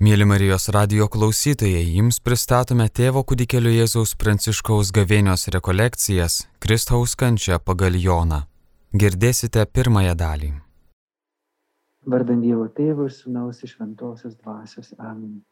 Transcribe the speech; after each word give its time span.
Mėly 0.00 0.24
Marijos 0.24 0.64
radio 0.72 1.04
klausytojai, 1.12 1.82
jums 1.92 2.22
pristatome 2.24 2.86
tėvo 2.88 3.20
kūdikėlio 3.28 3.68
Jėzaus 3.74 4.14
Pranciškaus 4.16 4.88
gavėnios 4.96 5.42
rekolekcijas 5.52 6.36
Kristaus 6.64 7.12
kančia 7.20 7.58
pagal 7.60 7.98
Joną. 8.00 8.38
Girdėsite 9.02 9.66
pirmąją 9.68 10.14
dalį. 10.22 10.48
Vardant 12.14 12.40
Dievo 12.40 12.64
Tėvo 12.78 13.10
ir 13.10 13.12
Sūnaus 13.12 13.60
iš 13.66 13.74
Ventosios 13.82 14.38
dvasios. 14.38 14.88
Amen. 14.96 15.42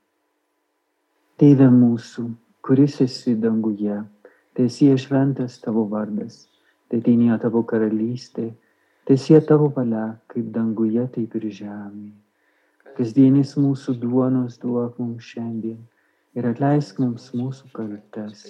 Tėve 1.36 1.66
mūsų, 1.74 2.24
kuris 2.64 2.96
esi 3.04 3.34
danguje, 3.42 3.98
tiesie 4.56 4.94
šventas 4.96 5.58
tavo 5.66 5.84
vardas, 5.92 6.46
tai 6.88 7.02
teinė 7.04 7.36
tavo 7.44 7.66
karalystė, 7.68 8.48
tiesie 9.04 9.42
tavo 9.52 9.68
valia, 9.76 10.06
kaip 10.32 10.48
danguje, 10.56 11.04
taip 11.18 11.36
ir 11.36 11.46
žemėje. 11.60 12.16
Kasdienis 12.96 13.54
mūsų 13.60 13.94
duonos 14.02 14.56
duok 14.62 14.96
mums 15.02 15.26
šiandien 15.28 15.78
ir 16.38 16.48
atleisk 16.48 16.98
mums 17.02 17.28
mūsų 17.36 17.68
kaltes, 17.74 18.46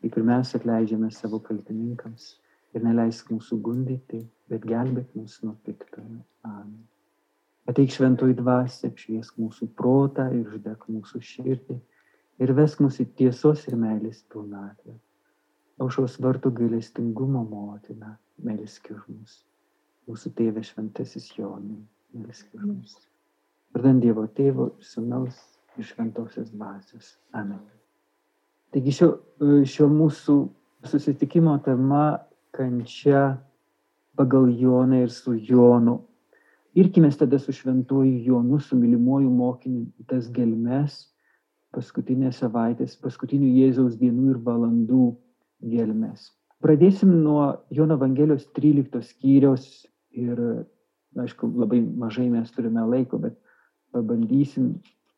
kaip 0.00 0.16
ir 0.16 0.26
mes 0.30 0.54
atleidžiame 0.58 1.10
savo 1.14 1.40
kaltininkams. 1.48 2.36
Ir 2.70 2.84
neleisk 2.86 3.32
mūsų 3.34 3.56
gundyti, 3.66 4.20
bet 4.46 4.62
gelbėk 4.62 5.10
mus 5.18 5.40
nuo 5.42 5.56
piktojo. 5.66 6.20
Amen. 6.46 6.84
Ateik 7.66 7.90
šventoji 7.90 8.36
dvasia, 8.38 8.92
apšviesk 8.92 9.40
mūsų 9.42 9.72
protą 9.78 10.28
ir 10.34 10.46
uždek 10.46 10.86
mūsų 10.86 11.20
širdį 11.32 11.80
ir 12.46 12.54
vesk 12.56 12.80
mus 12.84 13.00
į 13.02 13.08
tiesos 13.18 13.66
ir 13.66 13.76
meilės 13.80 14.22
pilnatvę. 14.32 14.94
Aušos 15.82 16.20
vartų 16.22 16.54
gailestingumo 16.62 17.42
motina, 17.50 18.14
melsk 18.46 18.92
už 18.94 19.04
mus. 19.10 19.38
Mūsų 20.06 20.34
tėvė 20.38 20.64
šventasis 20.70 21.30
Jonai, 21.36 21.82
melsk 22.14 22.54
už 22.54 22.66
mus. 22.70 22.98
Vardant 23.74 24.02
Dievo 24.02 24.26
Tėvo, 24.34 24.72
Sūnaus 24.82 25.36
ir 25.78 25.86
Šventosios 25.86 26.50
dvasios. 26.50 27.14
Amen. 27.32 27.60
Taigi 28.74 28.94
šio, 28.94 29.10
šio 29.66 29.86
mūsų 29.90 30.36
susitikimo 30.90 31.56
tema 31.64 32.20
kančia 32.56 33.38
pagal 34.18 34.50
Joną 34.58 35.04
ir 35.04 35.12
su 35.14 35.36
Jonu. 35.38 36.00
Irkime 36.74 37.10
tada 37.10 37.38
su 37.38 37.52
šventuoju 37.54 38.24
Jonu, 38.26 38.58
su 38.60 38.76
mylimuoju 38.78 39.30
mokiniu 39.30 39.86
tas 40.06 40.28
gelmes, 40.30 41.06
paskutinės 41.74 42.42
savaitės, 42.42 42.96
paskutinių 42.98 43.50
Jėzaus 43.54 43.96
dienų 43.98 44.34
ir 44.34 44.40
valandų 44.46 45.04
gelmes. 45.72 46.30
Pradėsim 46.60 47.12
nuo 47.22 47.62
Jono 47.70 47.96
Evangelijos 47.98 48.44
13 48.58 49.02
skyriaus 49.06 49.86
ir, 50.12 50.42
aišku, 51.18 51.48
labai 51.62 51.80
mažai 51.80 52.28
mes 52.30 52.50
turime 52.54 52.84
laiko, 52.86 53.18
bet 53.18 53.38
pabandysim 53.94 54.74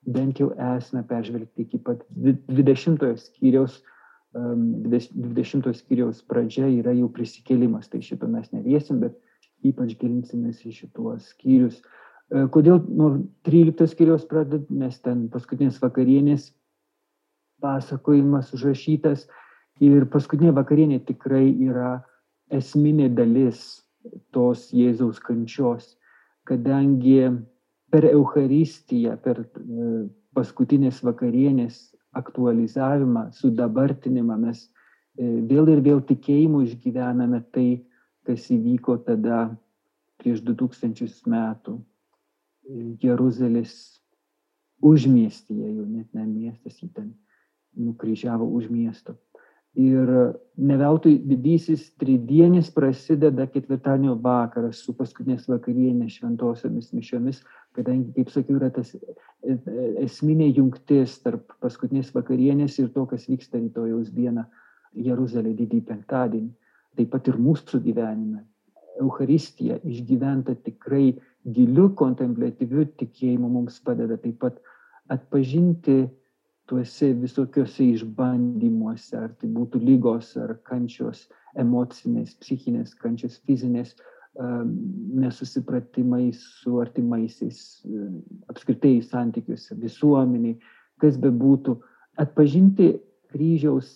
bent 0.06 0.40
jau 0.40 0.50
esmę 0.76 1.04
peržvelgti 1.08 1.66
iki 1.66 1.78
pat 1.78 2.02
20 2.10 3.04
skyriaus, 3.18 3.82
20 4.34 5.74
skyriaus 5.76 6.22
pradžia 6.26 6.70
yra 6.72 6.94
jau 6.96 7.10
prisikėlimas, 7.12 7.90
tai 7.92 8.00
šito 8.02 8.26
mes 8.30 8.48
neliesim, 8.54 9.02
bet 9.02 9.18
ypač 9.62 9.94
gilinsimės 10.00 10.64
į 10.66 10.72
šituos 10.80 11.28
skyrius. 11.34 11.78
E, 12.32 12.46
kodėl 12.50 12.80
nuo 12.88 13.12
13 13.46 13.92
skyriaus 13.92 14.24
pradedam, 14.26 14.66
nes 14.82 14.98
ten 15.04 15.28
paskutinės 15.30 15.78
vakarienės 15.82 16.50
pasakojimas 17.62 18.50
užrašytas 18.56 19.28
ir 19.84 20.08
paskutinė 20.10 20.54
vakarienė 20.56 20.98
tikrai 21.06 21.44
yra 21.68 22.00
esminė 22.52 23.08
dalis 23.14 23.82
tos 24.34 24.70
Jėzaus 24.74 25.20
kančios, 25.22 25.94
kadangi 26.48 27.30
per 27.92 28.06
Eucharistiją, 28.08 29.18
per 29.20 29.42
e, 29.44 29.88
paskutinės 30.32 31.02
vakarienės 31.04 31.80
aktualizavimą, 32.16 33.28
sudabartinimą 33.36 34.38
mes 34.46 34.64
e, 34.64 35.26
vėl 35.50 35.68
ir 35.74 35.82
vėl 35.84 36.00
tikėjimu 36.08 36.64
išgyvename 36.66 37.42
tai, 37.52 37.82
kas 38.26 38.46
įvyko 38.54 38.96
tada 39.04 39.50
prieš 40.22 40.44
2000 40.46 41.26
metų 41.28 41.80
Jeruzalės 43.02 43.72
užmiestyje, 44.82 45.72
jau 45.76 45.86
net 45.86 46.14
ne 46.14 46.26
miestas, 46.26 46.78
jį 46.78 46.88
ten 46.94 47.10
nukryžiavo 47.74 48.46
už 48.46 48.68
miesto. 48.70 49.16
Ir 49.80 50.08
ne 50.60 50.76
veltui 50.76 51.14
didysis 51.24 51.86
tridienis 51.96 52.68
prasideda 52.74 53.46
ketvirtadienio 53.48 54.18
vakaras 54.20 54.82
su 54.84 54.92
paskutinės 54.98 55.46
vakarienės 55.48 56.18
šventosiomis 56.18 56.90
mišiomis, 56.92 57.40
kadangi, 57.72 58.12
kaip 58.18 58.28
sakiau, 58.34 58.58
yra 58.60 58.68
tas 58.74 58.92
e, 58.92 59.56
esminė 60.04 60.50
jungtis 60.52 61.16
tarp 61.24 61.56
paskutinės 61.64 62.12
vakarienės 62.12 62.76
ir 62.82 62.92
to, 62.92 63.06
kas 63.08 63.24
vyksta 63.30 63.62
rytojaus 63.62 64.12
dieną 64.12 64.44
Jeruzalė 64.92 65.54
didįjį 65.56 65.86
penktadienį. 65.88 66.52
Taip 67.00 67.08
pat 67.14 67.32
ir 67.32 67.40
mūsų 67.40 67.80
gyvenime. 67.80 68.44
Euharistija 69.00 69.78
išgyventa 69.88 70.52
tikrai 70.66 71.14
giliu 71.48 71.88
kontemplatyviu 71.96 72.84
tikėjimu 73.00 73.48
mums 73.48 73.80
padeda 73.80 74.18
taip 74.20 74.36
pat 74.44 74.60
atpažinti 75.08 76.02
tuose 76.72 77.12
visokiuose 77.20 77.84
išbandymuose, 77.92 79.12
ar 79.18 79.34
tai 79.36 79.50
būtų 79.52 79.82
lygos, 79.84 80.30
ar 80.40 80.54
kančios 80.64 81.26
emocinės, 81.60 82.32
psichinės, 82.40 82.94
kančios 82.96 83.36
fizinės, 83.44 83.92
nesusipratimai 85.20 86.30
su 86.32 86.78
artimaisiais, 86.80 87.58
apskritai 88.48 89.02
santykiuose, 89.04 89.76
visuomeniai, 89.82 90.56
kas 91.04 91.18
be 91.20 91.28
būtų, 91.28 91.76
atpažinti 92.24 92.94
kryžiaus 93.34 93.92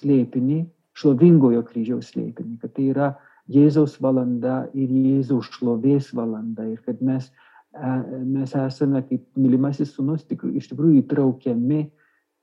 slėpinį, 0.00 0.62
šlovingojo 0.96 1.66
kryžiaus 1.68 2.14
slėpinį, 2.14 2.56
kad 2.62 2.72
tai 2.78 2.88
yra 2.94 3.10
Jėzaus 3.50 3.98
valanda 4.00 4.62
ir 4.72 4.88
Jėzaus 4.88 5.52
šlovės 5.58 6.14
valanda 6.16 6.64
ir 6.70 6.80
kad 6.86 7.00
mes, 7.04 7.28
mes 7.74 8.54
esame 8.58 9.02
kaip 9.06 9.26
mylimasis 9.38 9.94
sunus 9.94 10.24
tik, 10.26 10.42
iš 10.58 10.70
tikrųjų 10.72 11.04
įtraukiami 11.04 11.82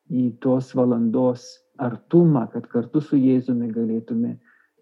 į 0.08 0.28
tos 0.44 0.72
valandos 0.76 1.48
artumą, 1.78 2.48
kad 2.52 2.68
kartu 2.72 3.02
su 3.04 3.20
Jėzumi 3.20 3.68
galėtume 3.74 4.38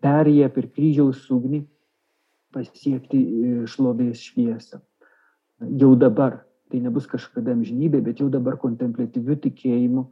perėję 0.06 0.50
per 0.54 0.68
kryžiaus 0.76 1.24
ugnį 1.34 1.64
pasiekti 2.56 3.20
e, 3.20 3.56
šlovės 3.68 4.22
šviesą. 4.30 4.80
Jau 5.80 5.96
dabar, 6.00 6.44
tai 6.72 6.82
nebus 6.84 7.08
kažkada 7.10 7.56
amžinybė, 7.56 8.04
bet 8.06 8.22
jau 8.22 8.30
dabar 8.32 8.60
kontemplatyviu 8.62 9.38
tikėjimu, 9.44 10.06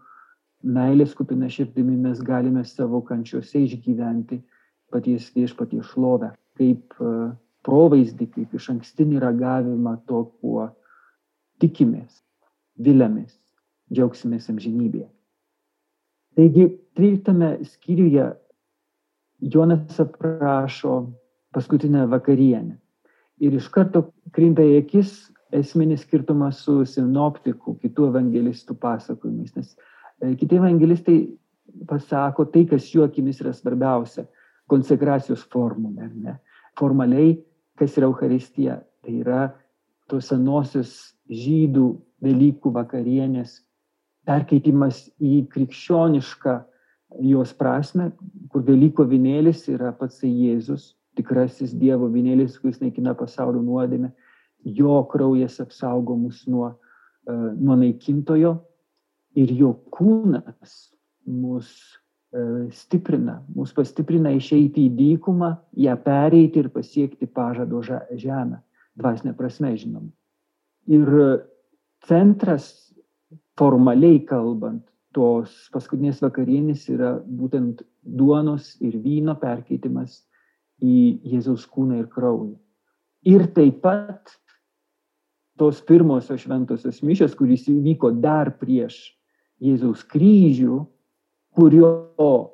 meilės 0.63 1.13
kupina 1.15 1.50
širdimi 1.51 1.95
mes 2.00 2.21
galime 2.23 2.63
savo 2.67 3.03
kančiuose 3.05 3.63
išgyventi 3.67 4.41
paties 4.94 5.29
viešpaties 5.35 5.94
šlovę, 5.94 6.33
kaip 6.59 6.97
e, 7.00 7.13
provaizdį, 7.63 8.29
kaip 8.35 8.53
iš 8.57 8.69
ankstinį 8.75 9.22
ragavimą 9.24 9.97
to, 10.09 10.25
kuo 10.41 10.68
tikimės, 11.63 12.22
vilėmės, 12.84 13.34
džiaugsimės 13.94 14.50
amžinybėje. 14.51 15.09
Taigi, 16.38 16.69
13 16.97 17.66
skyriuje 17.69 18.31
Jonas 19.53 20.00
aprašo 20.00 21.12
paskutinę 21.53 22.07
vakarienę. 22.07 22.78
Ir 23.44 23.56
iš 23.57 23.68
karto 23.74 24.07
krinta 24.34 24.63
į 24.66 24.80
akis 24.81 25.13
esminis 25.53 26.03
skirtumas 26.06 26.62
su 26.66 26.80
sinoptikų, 26.90 27.75
kitų 27.81 28.09
evangelistų 28.12 28.75
pasakojimais. 28.81 29.53
Nes 29.57 29.74
e, 30.22 30.34
kiti 30.40 30.57
evangelistai 30.57 31.18
pasako 31.90 32.45
tai, 32.53 32.66
kas 32.69 32.88
jų 32.94 33.06
akimis 33.07 33.41
yra 33.44 33.53
svarbiausia- 33.53 34.25
konsekracijos 34.72 35.44
formulė. 35.53 36.38
Formaliai, 36.80 37.35
kas 37.79 37.97
yra 37.97 38.09
Euharistija, 38.09 38.79
tai 39.03 39.19
yra 39.23 39.44
tos 40.11 40.29
senosios 40.31 41.13
žydų 41.29 41.88
Velykų 42.23 42.72
vakarienės 42.72 43.57
perkeitimas 44.24 45.09
į 45.19 45.44
krikščionišką 45.51 46.53
jos 47.27 47.53
prasme, 47.57 48.12
kur 48.50 48.63
Velyko 48.65 49.06
vinėlis 49.09 49.65
yra 49.71 49.92
pats 49.97 50.21
Jėzus, 50.24 50.94
tikrasis 51.18 51.74
Dievo 51.77 52.07
vinėlis, 52.09 52.57
kuris 52.62 52.80
naikina 52.81 53.13
pasaulio 53.18 53.62
nuodėmę, 53.62 54.13
jo 54.63 55.01
kraujas 55.12 55.59
apsaugo 55.62 56.15
mus 56.18 56.45
nuo, 56.47 56.71
uh, 57.27 57.50
nuo 57.59 57.75
naikintojo 57.77 58.56
ir 59.36 59.51
jo 59.57 59.74
kūnas 59.94 60.94
mus 61.27 61.69
stiprina, 62.74 63.38
mus 63.53 63.74
pastiprina 63.75 64.31
išeiti 64.33 64.88
į 64.88 64.94
dykumą, 64.97 65.51
ją 65.85 65.95
pereiti 66.01 66.63
ir 66.63 66.69
pasiekti 66.74 67.27
pažado 67.30 67.81
žemę, 67.85 68.57
dvasinė 68.97 69.35
prasme 69.38 69.74
žinoma. 69.77 70.09
Ir 70.89 71.09
centras, 72.07 72.71
formaliai 73.57 74.24
kalbant, 74.25 74.83
tos 75.13 75.53
paskutinės 75.74 76.24
vakarienės 76.24 76.88
yra 76.89 77.15
būtent 77.21 77.83
duonos 78.01 78.74
ir 78.81 78.97
vyno 78.97 79.35
perkeitimas 79.39 80.24
į 80.81 81.19
Jėzaus 81.35 81.68
kūną 81.69 82.01
ir 82.01 82.07
kraują. 82.09 82.57
Ir 83.30 83.45
taip 83.56 83.77
pat 83.85 84.33
tos 85.59 85.83
pirmosios 85.85 86.41
šventosios 86.44 87.03
mišios, 87.06 87.38
kuris 87.38 87.69
įvyko 87.69 88.09
dar 88.24 88.56
prieš 88.57 89.13
Jėzaus 89.63 90.01
kryžių, 90.09 90.81
kurio 91.53 91.89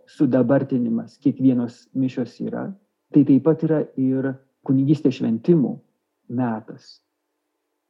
sudabartinimas 0.08 1.18
kiekvienos 1.24 1.88
mišios 1.96 2.36
yra, 2.44 2.68
tai 3.14 3.24
taip 3.26 3.44
pat 3.46 3.64
yra 3.64 3.84
ir 3.98 4.34
kunigystės 4.68 5.20
šventimų 5.20 5.74
metas. 6.36 7.00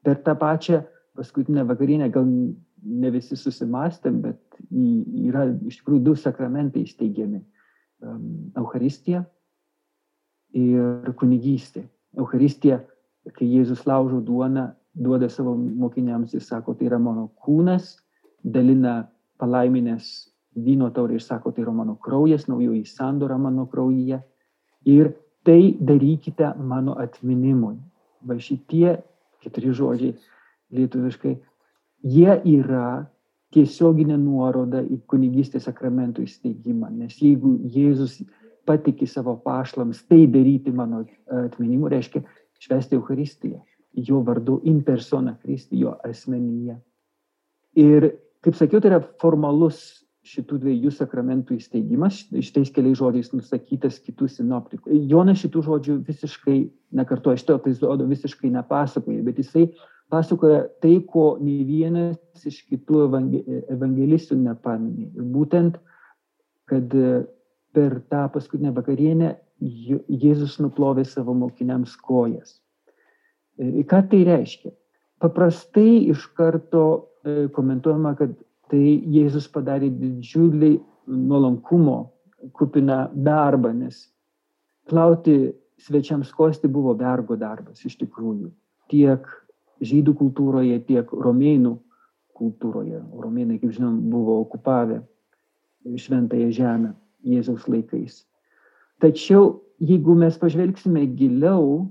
Per 0.06 0.22
tą 0.24 0.36
pačią 0.40 0.84
paskutinę 1.18 1.66
vakarienę 1.68 2.10
gal 2.14 2.28
ne 2.30 3.12
visi 3.12 3.36
susimastėm, 3.36 4.22
bet 4.24 4.40
yra 4.72 5.50
iš 5.68 5.82
tikrųjų 5.82 6.04
du 6.06 6.16
sakramentai 6.16 6.86
įsteigiami- 6.86 7.42
Euharistija 8.62 9.26
ir 10.56 11.14
kunigystė. 11.20 11.84
Euharistija, 12.18 12.80
kai 13.34 13.46
Jėzus 13.46 13.86
laužo 13.86 14.22
duoną, 14.22 14.72
duoda 14.96 15.30
savo 15.30 15.56
mokiniams 15.56 16.34
ir 16.34 16.42
sako, 16.42 16.74
tai 16.74 16.88
yra 16.88 17.00
mano 17.00 17.30
kūnas, 17.44 17.98
dalina 18.44 19.10
palaiminės 19.40 20.29
vyno 20.56 20.90
taurę 20.92 21.18
ir 21.18 21.24
sako, 21.24 21.52
tai 21.52 21.64
yra 21.64 21.74
mano 21.74 21.96
kraujas, 21.96 22.48
naujoji 22.48 22.86
sandora 22.86 23.38
mano 23.38 23.68
kraujyje. 23.70 24.22
Ir 24.86 25.14
tai 25.46 25.76
darykite 25.80 26.54
mano 26.58 26.96
atminimui. 27.00 27.78
Va 28.26 28.36
šitie 28.40 28.98
keturi 29.44 29.72
žodžiai 29.76 30.16
lietuviškai, 30.76 31.38
jie 32.04 32.36
yra 32.60 33.08
tiesioginė 33.56 34.18
nuoroda 34.20 34.82
į 34.84 35.00
kunigystės 35.10 35.66
sakramentų 35.66 36.26
įsteigimą. 36.28 36.92
Nes 36.94 37.18
jeigu 37.22 37.56
Jėzus 37.74 38.20
patiki 38.70 39.08
savo 39.10 39.38
pašlams 39.42 40.04
tai 40.06 40.28
daryti 40.30 40.74
mano 40.76 41.06
atminimu, 41.34 41.90
reiškia 41.90 42.22
švesti 42.62 43.00
Euharistiją, 43.00 43.64
jo 43.94 44.22
vardu 44.26 44.60
in 44.70 44.84
persona 44.86 45.34
Kristi, 45.42 45.80
jo 45.80 45.96
asmenyje. 46.06 46.78
Ir, 47.80 48.12
kaip 48.46 48.58
sakiau, 48.60 48.82
tai 48.84 48.92
yra 48.94 49.02
formalus 49.22 50.04
šitų 50.30 50.60
dviejų 50.62 50.92
sakramentų 50.94 51.58
įsteigimas, 51.58 52.22
šitais 52.30 52.70
keliais 52.76 53.00
žodžiais 53.00 53.32
nusakytas 53.34 53.98
kitų 54.06 54.28
sinoptikų. 54.30 54.94
Jonas 55.10 55.42
šitų 55.42 55.64
žodžių 55.66 55.96
visiškai 56.08 56.58
nekartoja, 57.00 57.40
šito 57.42 57.58
epizodo 57.58 58.06
visiškai 58.10 58.52
nepasakoja, 58.54 59.24
bet 59.26 59.42
jisai 59.42 59.66
pasakoja 60.14 60.64
tai, 60.84 61.00
ko 61.06 61.38
nei 61.42 61.64
vienas 61.68 62.46
iš 62.46 62.62
kitų 62.70 63.08
evangelistų 63.74 64.38
nepaminė. 64.44 65.10
Ir 65.18 65.30
būtent, 65.34 65.78
kad 66.70 66.94
per 67.74 68.00
tą 68.10 68.26
paskutinę 68.34 68.74
vakarienę 68.78 69.36
Jėzus 69.60 70.56
nuplovė 70.64 71.04
savo 71.04 71.34
mokiniams 71.36 71.98
kojas. 72.00 72.60
Ką 73.60 74.00
tai 74.08 74.22
reiškia? 74.24 74.72
Paprastai 75.20 76.06
iš 76.14 76.30
karto 76.38 76.84
komentuojama, 77.56 78.14
kad 78.16 78.38
tai 78.70 78.84
Jėzus 79.10 79.50
padarė 79.52 79.90
didžiulį 79.94 80.76
nuolankumo 81.10 82.00
kupiną 82.56 83.10
darbą, 83.14 83.74
nes 83.74 84.08
plauti 84.90 85.52
svečiams 85.80 86.32
kosti 86.36 86.70
buvo 86.72 86.94
vergo 86.98 87.38
darbas 87.40 87.84
iš 87.86 87.98
tikrųjų. 88.02 88.50
Tiek 88.92 89.28
žydų 89.86 90.16
kultūroje, 90.20 90.80
tiek 90.88 91.12
romėnų 91.12 91.76
kultūroje. 92.40 93.02
Romėnai, 93.20 93.60
kaip 93.62 93.76
žinom, 93.76 94.00
buvo 94.12 94.40
okupavę 94.44 95.02
šventąją 96.00 96.52
žemę 96.56 96.94
Jėzaus 97.28 97.68
laikais. 97.72 98.24
Tačiau 99.00 99.60
jeigu 99.80 100.16
mes 100.20 100.36
pažvelgsime 100.40 101.06
giliau, 101.20 101.88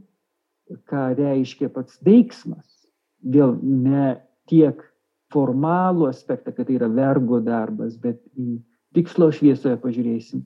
ką 0.88 1.04
reiškia 1.16 1.70
pats 1.72 1.96
veiksmas, 2.04 2.66
vėl 3.24 3.56
ne 3.62 4.18
tiek 4.48 4.82
formalų 5.34 6.08
aspektą, 6.08 6.54
kad 6.54 6.68
tai 6.68 6.78
yra 6.78 6.88
vergo 6.92 7.40
darbas, 7.44 7.96
bet 8.00 8.20
į 8.38 8.58
tikslo 8.96 9.28
šviesoje 9.34 9.76
pažiūrėsim, 9.82 10.44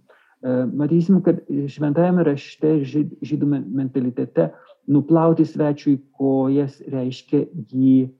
matysim, 0.75 1.21
kad 1.23 1.39
šventajame 1.71 2.25
rašte 2.27 2.81
žydų 2.83 3.51
mentalitete 3.53 4.51
nuplauti 4.91 5.47
svečiui 5.47 6.01
kojas 6.19 6.81
reiškia 6.91 7.45
jį 7.71 8.11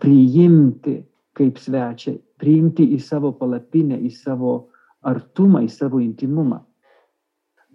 priimti 0.00 1.02
kaip 1.36 1.60
svečią, 1.60 2.16
priimti 2.40 2.86
į 2.96 3.00
savo 3.04 3.34
palapinę, 3.36 3.98
į 4.00 4.10
savo 4.16 4.56
artumą, 5.04 5.62
į 5.66 5.70
savo 5.72 6.00
intimumą. 6.00 6.62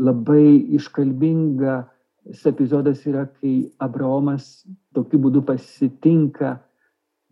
Labai 0.02 0.58
iškalbingas 0.78 2.46
epizodas 2.50 3.06
yra, 3.06 3.28
kai 3.38 3.70
Abraomas 3.82 4.64
tokiu 4.96 5.22
būdu 5.22 5.44
pasitinka 5.46 6.56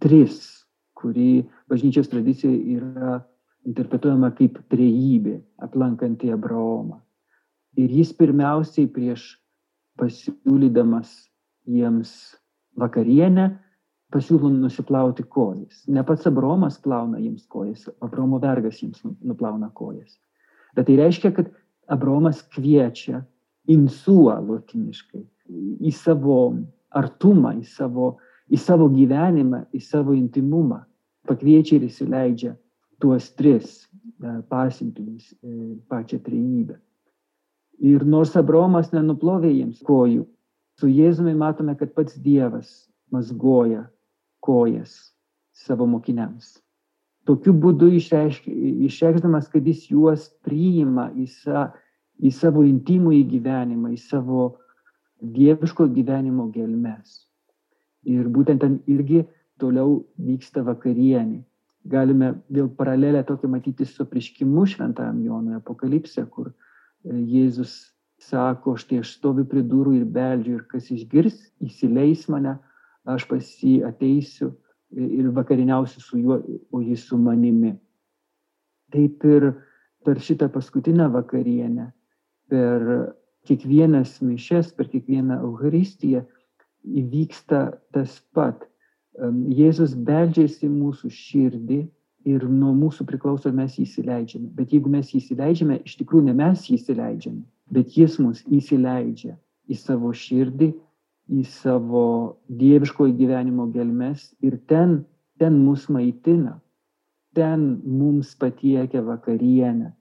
tris, 0.01 0.58
kurį 0.99 1.45
bažnyčios 1.71 2.09
tradicijoje 2.11 2.77
yra 2.77 3.19
interpretuojama 3.67 4.31
kaip 4.37 4.59
trejybė, 4.71 5.39
aplankanti 5.63 6.31
Abraomą. 6.33 6.99
Ir 7.79 7.91
jis 7.93 8.11
pirmiausiai 8.17 8.89
prieš 8.91 9.31
pasiūlydamas 9.99 11.11
jiems 11.69 12.13
vakarienę 12.79 13.49
pasiūlo 14.13 14.49
nusiplauti 14.53 15.23
kojas. 15.29 15.83
Ne 15.87 16.03
pats 16.05 16.27
Abromas 16.29 16.79
plauna 16.81 17.19
jiems 17.21 17.45
kojas, 17.51 17.85
Abromo 18.01 18.39
vergas 18.41 18.81
jiems 18.81 19.03
nu, 19.05 19.13
nuplauna 19.21 19.69
kojas. 19.75 20.17
Bet 20.75 20.87
tai 20.89 20.97
reiškia, 20.99 21.33
kad 21.35 21.51
Abromas 21.89 22.41
kviečia 22.55 23.23
insuo 23.69 24.33
lotiniškai 24.33 25.23
į 25.85 25.93
savo 25.93 26.39
artumą, 26.95 27.53
į 27.61 27.65
savo, 27.69 28.15
į 28.49 28.57
savo 28.61 28.89
gyvenimą, 28.93 29.65
į 29.73 29.81
savo 29.83 30.15
intimumą. 30.17 30.83
Pakviečia 31.27 31.77
ir 31.77 31.87
įsileidžia 31.89 32.55
tuos 32.99 33.31
tris 33.35 33.83
e, 33.83 34.39
pasiuntinius, 34.51 35.31
e, 35.43 35.75
pačią 35.91 36.19
trejybę. 36.23 36.79
Ir 37.79 38.03
nors 38.03 38.35
Abromas 38.35 38.91
nenuplovė 38.91 39.51
jiems 39.53 39.79
kojų, 39.87 40.25
su 40.79 40.87
Jėzumi 40.91 41.35
matome, 41.35 41.75
kad 41.79 41.93
pats 41.95 42.17
Dievas 42.19 42.89
mazgoja 43.11 43.85
kojas 44.43 45.13
savo 45.55 45.87
mokiniams. 45.87 46.57
Tokiu 47.27 47.53
būdu 47.53 47.91
išreikšdamas, 47.93 49.49
kad 49.51 49.67
jis 49.67 49.85
juos 49.91 50.29
priima 50.45 51.09
į, 51.13 51.27
sa, 51.43 51.69
į 52.19 52.31
savo 52.33 52.63
intimų 52.65 53.13
į 53.19 53.23
gyvenimą, 53.35 53.91
į 53.93 53.99
savo 54.01 54.45
dieviško 55.19 55.89
gyvenimo 55.93 56.47
gelmes. 56.53 57.25
Ir 58.07 58.29
būtent 58.31 58.63
ten 58.63 58.79
irgi 58.87 59.25
toliau 59.61 60.01
vyksta 60.17 60.63
vakarienė. 60.65 61.43
Galime 61.89 62.33
vėl 62.51 62.67
paralelę 62.75 63.23
tokią 63.27 63.49
matyti 63.51 63.85
su 63.87 64.05
prieškimu 64.05 64.65
šventajam 64.67 65.21
Jonui 65.23 65.55
apokalipse, 65.57 66.25
kur 66.33 66.51
e, 66.51 66.53
Jėzus 67.15 67.75
sako, 68.19 68.75
štai 68.79 68.99
aš 69.03 69.13
stoviu 69.15 69.45
prie 69.47 69.63
durų 69.63 69.95
ir 70.01 70.07
beldžiu 70.17 70.57
ir 70.57 70.65
kas 70.71 70.89
išgirs, 70.91 71.37
įsileis 71.63 72.27
mane, 72.31 72.57
aš 73.07 73.25
pas 73.29 73.53
jį 73.63 73.79
ateisiu 73.87 74.51
ir 74.91 75.29
vakariniausiu 75.33 76.01
su 76.03 76.19
juo, 76.19 76.39
o 76.71 76.81
jis 76.83 77.05
su 77.07 77.17
manimi. 77.17 77.75
Taip 78.91 79.23
ir 79.29 79.51
per 80.05 80.19
šitą 80.19 80.49
paskutinę 80.51 81.07
vakarienę, 81.13 81.91
per 82.49 82.85
kiekvienas 83.47 84.19
mišes, 84.25 84.73
per 84.75 84.89
kiekvieną 84.91 85.39
Euharistiją 85.45 86.25
įvyksta 86.83 87.61
tas 87.93 88.19
pat. 88.33 88.65
Jėzus 89.59 89.95
beldžiasi 89.95 90.69
mūsų 90.71 91.09
širdį 91.11 91.79
ir 92.29 92.43
nuo 92.47 92.73
mūsų 92.75 93.05
priklauso, 93.07 93.51
mes 93.55 93.77
jį 93.77 93.85
įsileidžiame. 93.87 94.49
Bet 94.55 94.73
jeigu 94.75 94.91
mes 94.91 95.11
jį 95.11 95.21
įsileidžiame, 95.23 95.79
iš 95.87 95.97
tikrųjų 96.01 96.29
ne 96.29 96.35
mes 96.39 96.67
jį 96.67 96.77
įsileidžiame, 96.79 97.41
bet 97.71 97.97
jis 97.97 98.19
mus 98.19 98.43
įsileidžia 98.47 99.35
į 99.69 99.77
savo 99.79 100.11
širdį 100.15 100.73
į 101.29 101.43
savo 101.45 102.39
dieviškojo 102.49 103.13
gyvenimo 103.17 103.67
gelmes 103.73 104.31
ir 104.41 104.57
ten, 104.69 105.03
ten 105.37 105.59
mus 105.61 105.85
maitina, 105.89 106.57
ten 107.37 107.81
mums 107.85 108.33
patiekia 108.39 109.03
vakarienę. 109.05 109.93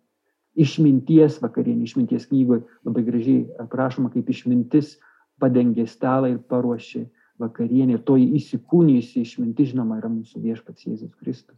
Išminties 0.59 1.37
vakarienė, 1.43 1.85
išminties 1.87 2.27
knygoje 2.31 2.65
labai 2.87 3.05
gražiai 3.07 3.45
aprašoma, 3.63 4.11
kaip 4.11 4.31
išmintis 4.33 4.97
padengė 5.39 5.87
stalą 5.87 6.33
ir 6.33 6.41
paruošė 6.51 7.05
vakarienę. 7.43 7.97
Ir 7.97 8.05
toji 8.07 8.29
įsikūnijusi 8.39 9.25
išmintis, 9.25 9.73
žinoma, 9.73 9.99
yra 10.03 10.11
mūsų 10.13 10.43
viešpats 10.45 10.87
Jėzus 10.87 11.15
Kristus. 11.21 11.57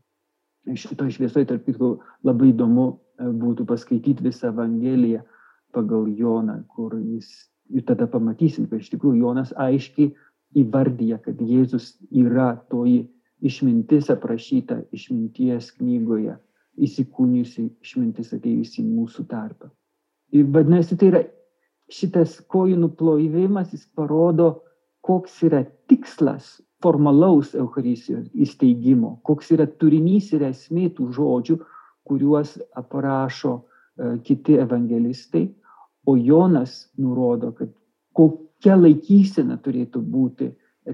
Šitoje 0.69 1.17
šviesoje, 1.17 1.49
tarp 1.49 1.65
kitko, 1.67 1.95
labai 2.27 2.51
įdomu 2.53 2.87
e, 2.93 3.31
būtų 3.43 3.65
paskaityti 3.69 4.27
visą 4.27 4.51
Evangeliją 4.53 5.23
pagal 5.75 6.09
Joną, 6.19 6.61
kur 6.69 6.99
jis 6.99 7.31
ir 7.71 7.87
tada 7.87 8.07
pamatysim, 8.11 8.67
kad 8.69 8.83
iš 8.83 8.91
tikrųjų 8.93 9.23
Jonas 9.23 9.55
aiškiai 9.57 10.11
įvardyja, 10.61 11.21
kad 11.25 11.41
Jėzus 11.41 11.95
yra 12.11 12.53
toji 12.71 13.05
išmintis 13.41 14.11
aprašyta 14.13 14.83
išminties 14.93 15.71
knygoje, 15.79 16.37
įsikūnijusi 16.81 17.69
išmintis 17.85 18.33
atėjusi 18.37 18.83
į 18.83 18.89
mūsų 18.89 19.27
tarpą. 19.31 19.71
Ir 20.35 20.51
vadinasi, 20.55 20.97
tai 20.99 21.11
yra 21.11 21.23
šitas 21.91 22.39
kojų 22.51 22.79
nuplojimas, 22.85 23.73
jis 23.75 23.87
parodo, 23.97 24.61
koks 25.07 25.43
yra 25.47 25.65
tikslas 25.89 26.59
formalaus 26.83 27.55
Eucharistijos 27.55 28.29
įsteigimo, 28.33 29.19
koks 29.27 29.53
yra 29.57 29.67
turinys 29.81 30.33
ir 30.37 30.47
esmė 30.49 30.89
tų 30.97 31.11
žodžių, 31.17 31.59
kuriuos 32.09 32.57
aprašo 32.77 33.55
e, 33.61 34.19
kiti 34.25 34.57
evangelistai, 34.61 35.47
o 36.09 36.17
Jonas 36.17 36.89
nurodo, 36.99 37.53
kad 37.53 37.73
kokia 38.17 38.79
laikysena 38.81 39.59
turėtų 39.65 40.01
būti, 40.01 40.51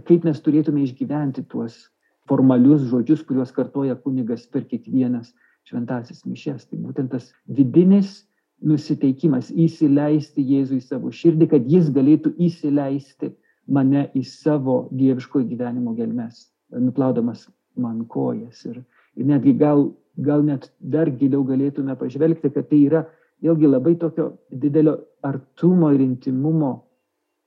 kaip 0.09 0.27
mes 0.27 0.43
turėtume 0.43 0.83
išgyventi 0.83 1.47
tuos 1.51 1.87
formalius 2.29 2.89
žodžius, 2.91 3.23
kuriuos 3.27 3.55
kartoja 3.55 3.95
kunigas 4.03 4.47
per 4.51 4.67
kiekvienas 4.67 5.31
šventasis 5.67 6.25
mišes. 6.27 6.67
Tai 6.67 6.81
būtent 6.83 7.15
tas 7.15 7.31
vidinis 7.47 8.25
nusiteikimas 8.67 9.53
įsileisti 9.53 10.43
Jėzų 10.43 10.81
į 10.81 10.85
savo 10.85 11.13
širdį, 11.15 11.49
kad 11.53 11.67
jis 11.71 11.91
galėtų 11.95 12.35
įsileisti 12.49 13.31
mane 13.67 14.07
į 14.15 14.23
savo 14.27 14.87
dieviškojo 14.95 15.47
gyvenimo 15.51 15.95
gelmes, 15.97 16.47
nuplaudamas 16.71 17.47
man 17.77 18.05
kojas. 18.11 18.65
Ir, 18.69 18.83
ir 19.17 19.29
netgi 19.29 19.57
gal, 19.59 19.89
gal 20.17 20.45
net 20.47 20.71
dar 20.81 21.11
giliau 21.11 21.45
galėtume 21.47 21.97
pažvelgti, 21.99 22.53
kad 22.55 22.69
tai 22.71 22.83
yra 22.87 23.05
vėlgi 23.45 23.69
labai 23.69 23.97
tokio 24.01 24.31
didelio 24.51 24.97
artumo 25.27 25.91
ir 25.95 26.05
intimumo 26.05 26.73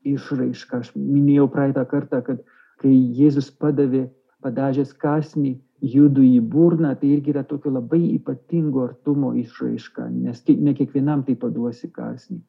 išraiška. 0.07 0.83
Aš 0.83 0.93
minėjau 0.95 1.49
praeitą 1.51 1.85
kartą, 1.89 2.21
kad 2.25 2.43
kai 2.79 2.93
Jėzus 2.93 3.49
padavė 3.51 4.07
padažęs 4.43 4.93
kasnį 4.99 5.57
judu 5.81 6.23
į 6.23 6.39
burną, 6.43 6.93
tai 6.99 7.15
irgi 7.15 7.33
yra 7.33 7.43
tokio 7.47 7.71
labai 7.71 8.01
ypatingo 8.15 8.85
artumo 8.89 9.33
išraiška, 9.39 10.09
nes 10.11 10.43
ne 10.47 10.73
kiekvienam 10.75 11.23
tai 11.27 11.35
paduosi 11.39 11.91
kasnį. 11.91 12.39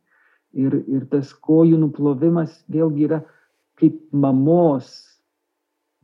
Ir, 0.58 0.80
ir 0.90 1.04
tas 1.10 1.30
kojų 1.46 1.78
nuplovimas 1.78 2.56
vėlgi 2.66 3.06
yra 3.06 3.20
kaip 3.80 3.96
mamos, 4.12 4.90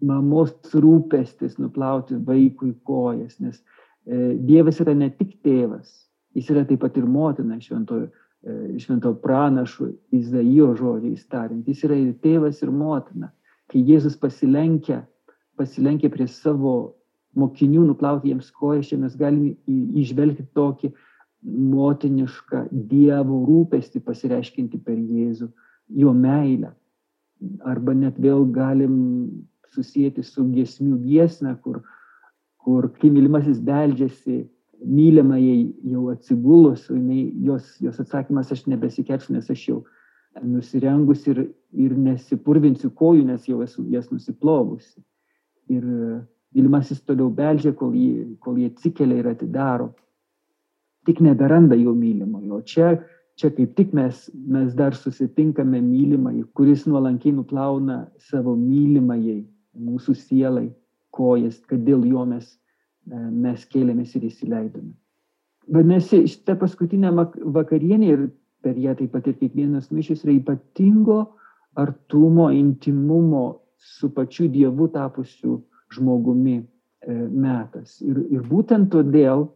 mamos 0.03 0.55
rūpestis 0.73 1.59
nuplauti 1.61 2.17
vaikui 2.27 2.73
kojas, 2.87 3.39
nes 3.41 3.59
e, 3.61 4.37
Dievas 4.49 4.81
yra 4.85 4.95
ne 4.97 5.11
tik 5.13 5.37
tėvas, 5.45 5.91
jis 6.37 6.53
yra 6.53 6.65
taip 6.69 6.83
pat 6.85 6.97
ir 6.97 7.09
motina 7.11 7.59
šventojo, 7.61 8.09
e, 8.47 8.77
švento 8.83 9.13
pranašų 9.23 9.91
Izaijo 10.17 10.73
žodžiais 10.79 11.27
tariant, 11.33 11.67
jis 11.69 11.85
yra 11.89 11.99
ir 12.01 12.15
tėvas, 12.25 12.63
ir 12.65 12.73
motina. 12.73 13.33
Kai 13.73 13.83
Jėzus 13.83 14.17
pasilenkia, 14.21 15.03
pasilenkia 15.59 16.13
prie 16.13 16.29
savo 16.31 16.95
mokinių, 17.37 17.83
nuplauti 17.91 18.31
jiems 18.31 18.49
kojas, 18.55 18.89
čia 18.89 19.01
mes 19.01 19.17
galime 19.19 19.57
išvelgti 20.01 20.47
tokį 20.57 20.93
motinišką 21.47 22.67
Dievo 22.89 23.43
rūpestį 23.49 24.01
pasireiškinti 24.07 24.81
per 24.87 24.97
Jėzų, 24.97 25.51
jo 26.01 26.13
meilę 26.17 26.73
arba 27.65 27.95
net 27.95 28.19
vėl 28.23 28.47
galim 28.53 28.97
susijęti 29.75 30.25
su 30.25 30.45
giesmių 30.53 30.99
giesme, 31.05 31.53
kur, 31.63 31.83
kur 32.65 32.89
kai 33.01 33.11
mylimasis 33.13 33.61
beldžiasi 33.65 34.45
mylimajai 34.85 35.75
jau 35.91 36.09
atsigulus, 36.13 36.87
jinai, 36.91 37.33
jos, 37.45 37.77
jos 37.81 38.01
atsakymas 38.01 38.53
aš 38.53 38.67
nebesikersiu, 38.71 39.35
nes 39.37 39.51
aš 39.51 39.69
jau 39.69 39.79
nusirengus 40.45 41.25
ir, 41.31 41.47
ir 41.73 41.95
nesipurvinsiu 41.97 42.91
kojų, 42.93 43.25
nes 43.31 43.47
jau 43.49 43.63
esu 43.65 43.87
jas 43.93 44.11
nusiplovusi. 44.13 45.01
Ir 45.73 45.85
mylimasis 46.55 47.01
toliau 47.09 47.31
beldžia, 47.33 47.73
kol 47.77 47.95
jį, 47.97 48.37
kol 48.45 48.61
jį 48.61 48.71
atsikelia 48.73 49.23
ir 49.23 49.31
atidaro. 49.33 49.91
Tik 51.09 51.23
neberanda 51.25 51.79
jo 51.79 51.95
mylimojo. 51.97 52.61
O 52.61 52.67
čia 52.67 52.97
čia 53.37 53.51
kaip 53.53 53.75
tik 53.77 53.93
mes, 53.95 54.27
mes 54.33 54.75
dar 54.75 54.97
susitinkame 54.97 55.81
mylimai, 55.85 56.41
kuris 56.57 56.87
nuolankiai 56.89 57.35
nuplauna 57.37 58.07
savo 58.31 58.57
mylimajai, 58.57 59.43
mūsų 59.77 60.17
sielai, 60.17 60.71
kojas, 61.13 61.61
kad 61.69 61.85
dėl 61.85 62.07
jo 62.09 62.25
mes, 62.29 62.49
e, 63.09 63.17
mes 63.17 63.67
kėlėmės 63.73 64.17
ir 64.17 64.29
įsileidome. 64.31 64.95
Vadinasi, 65.67 66.23
šitą 66.31 66.57
paskutinę 66.61 67.13
vakarienę 67.13 68.09
ir 68.09 68.27
per 68.65 68.79
ją 68.79 68.95
taip 68.99 69.13
pat 69.13 69.29
ir 69.29 69.37
kiekvienas 69.41 69.91
mišis 69.93 70.25
yra 70.25 70.37
ypatingo 70.37 71.21
artumo, 71.77 72.49
intimumo 72.55 73.47
su 73.77 74.09
pačiu 74.15 74.49
Dievu 74.49 74.89
tapusiu 74.95 75.61
žmogumi 75.93 76.57
e, 76.57 76.65
metas. 77.13 78.01
Ir, 78.01 78.23
ir 78.33 78.47
būtent 78.49 78.89
todėl 78.95 79.51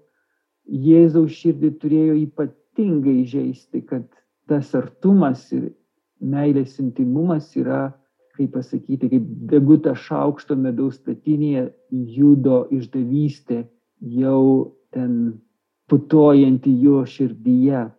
Jėzaus 0.71 1.33
širdį 1.35 1.71
turėjo 1.81 2.19
ypatingai 2.21 2.60
ypatingai 2.71 3.25
žaisti, 3.27 3.83
kad 3.87 4.05
tas 4.49 4.75
artumas 4.75 5.53
ir 5.53 5.73
meilės 6.21 6.79
intimumas 6.81 7.57
yra, 7.57 7.93
kaip 8.37 8.53
pasakyti, 8.55 9.09
kaip 9.11 9.25
deguta 9.51 9.95
šaukšto 9.95 10.57
medaus 10.57 10.97
statinėje 10.97 11.73
judo 11.91 12.67
išdavystė 12.71 13.67
jau 14.01 14.73
ten 14.93 15.41
putojanti 15.89 16.71
jo 16.81 17.05
širdyje. 17.05 17.91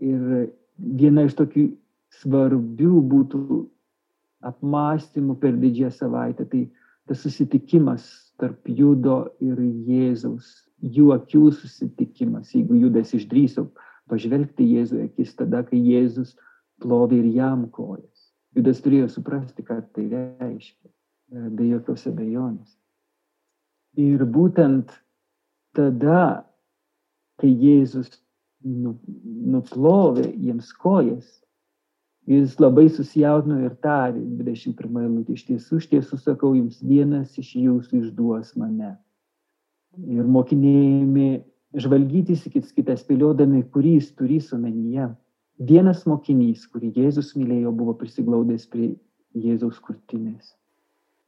Ir 0.00 0.52
viena 0.78 1.24
iš 1.26 1.34
tokių 1.34 1.72
svarbių 2.20 3.02
būtų 3.10 3.66
apmąstymų 4.46 5.34
per 5.40 5.56
didžiąją 5.58 5.90
savaitę, 5.90 6.44
tai 6.46 6.68
tas 7.08 7.22
susitikimas 7.24 8.32
tarp 8.38 8.68
judo 8.68 9.26
ir 9.40 9.58
Jėzaus, 9.58 10.46
jų 10.78 11.10
akių 11.16 11.50
susitikimas, 11.50 12.54
jeigu 12.54 12.78
judas 12.78 13.10
išdryso 13.16 13.66
pažvelgti 14.10 14.66
Jėzui 14.74 15.04
akis 15.06 15.34
tada, 15.38 15.62
kai 15.66 15.78
Jėzus 15.78 16.34
plovė 16.82 17.20
ir 17.22 17.30
jam 17.38 17.66
kojas. 17.74 18.28
Judas 18.56 18.80
turėjo 18.82 19.08
suprasti, 19.12 19.64
ką 19.66 19.80
tai 19.94 20.06
reiškia, 20.10 20.88
e, 20.88 21.48
be 21.54 21.68
jokios 21.68 22.06
abejonės. 22.10 22.76
Ir 23.98 24.24
būtent 24.24 24.94
tada, 25.76 26.44
kai 27.38 27.50
Jėzus 27.50 28.10
nu, 28.64 28.96
nuplovė 29.54 30.30
jiems 30.32 30.72
kojas, 30.72 31.28
jis 32.28 32.58
labai 32.60 32.88
susijaudino 32.92 33.60
ir 33.64 33.76
tarė, 33.84 34.20
21 34.40 35.02
eilutė, 35.04 35.36
iš 35.36 35.44
tiesų, 35.48 35.80
iš 35.80 35.90
tiesų 35.92 36.18
sakau, 36.20 36.52
jums 36.56 36.80
vienas 36.84 37.38
iš 37.40 37.54
jūsų 37.56 38.02
išduos 38.02 38.54
mane. 38.60 38.96
Ir 39.98 40.28
mokiniai 40.28 41.38
žvalgytis 41.76 42.46
į 42.48 42.52
kitą 42.76 42.96
spėliodami, 42.96 43.64
kurį 43.72 43.98
jis 43.98 44.12
turi 44.16 44.38
omenyje. 44.54 45.08
Vienas 45.58 46.04
mokinys, 46.06 46.66
kurį 46.70 46.92
Jėzus 46.94 47.34
mylėjo, 47.36 47.72
buvo 47.74 47.94
prisiglaudęs 47.98 48.68
prie 48.70 48.94
Jėzaus 49.34 49.80
krūtinės. 49.82 50.54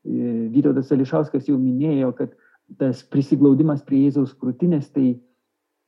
E, 0.07 0.49
Vytautas 0.55 0.93
Ališauskas 0.95 1.49
jau 1.49 1.59
minėjo, 1.59 2.13
kad 2.17 2.37
tas 2.79 3.03
prisiglaudimas 3.03 3.83
prie 3.83 4.05
Jėzaus 4.07 4.33
krūtinės 4.39 4.93
tai 4.95 5.19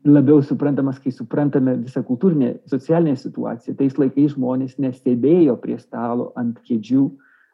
labiau 0.05 0.43
suprantamas, 0.43 0.99
kai 0.99 1.13
suprantame 1.15 1.77
visą 1.79 2.03
kultūrinę, 2.03 2.57
socialinę 2.67 3.15
situaciją. 3.17 3.77
Tais 3.79 3.99
laikais 3.99 4.35
žmonės 4.35 4.75
nestebėjo 4.83 5.55
prie 5.63 5.79
stalo 5.79 6.33
ant 6.37 6.59
kėdžių, 6.67 7.07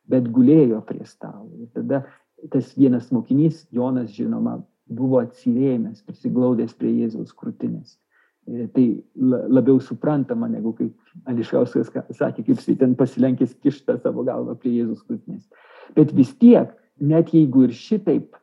bet 0.09 0.31
gulėjo 0.33 0.81
prie 0.89 1.05
stalo. 1.05 1.51
Ir 1.61 1.69
tada 1.77 2.07
tas 2.53 2.73
vienas 2.79 3.11
mokinys, 3.13 3.67
Jonas 3.75 4.15
žinoma, 4.17 4.63
buvo 4.89 5.23
atsirėmęs, 5.23 6.03
prisiglaudęs 6.07 6.75
prie 6.79 6.93
Jėzaus 7.03 7.35
krūtinės. 7.37 7.97
E, 8.49 8.67
tai 8.73 8.87
labiau 9.19 9.81
suprantama, 9.85 10.49
negu 10.49 10.73
kaip 10.79 11.29
Ališauskas 11.29 11.93
sakė, 12.17 12.45
kaip 12.47 12.57
jis 12.57 12.79
ten 12.81 12.95
pasilenkęs 12.99 13.55
kištą 13.63 13.99
savo 14.03 14.25
galvą 14.27 14.57
prie 14.61 14.79
Jėzaus 14.79 15.05
krūtinės. 15.05 15.45
Bet 15.97 16.13
vis 16.17 16.33
tiek, 16.41 16.73
net 17.01 17.33
jeigu 17.35 17.67
ir 17.69 17.77
šitaip 17.77 18.37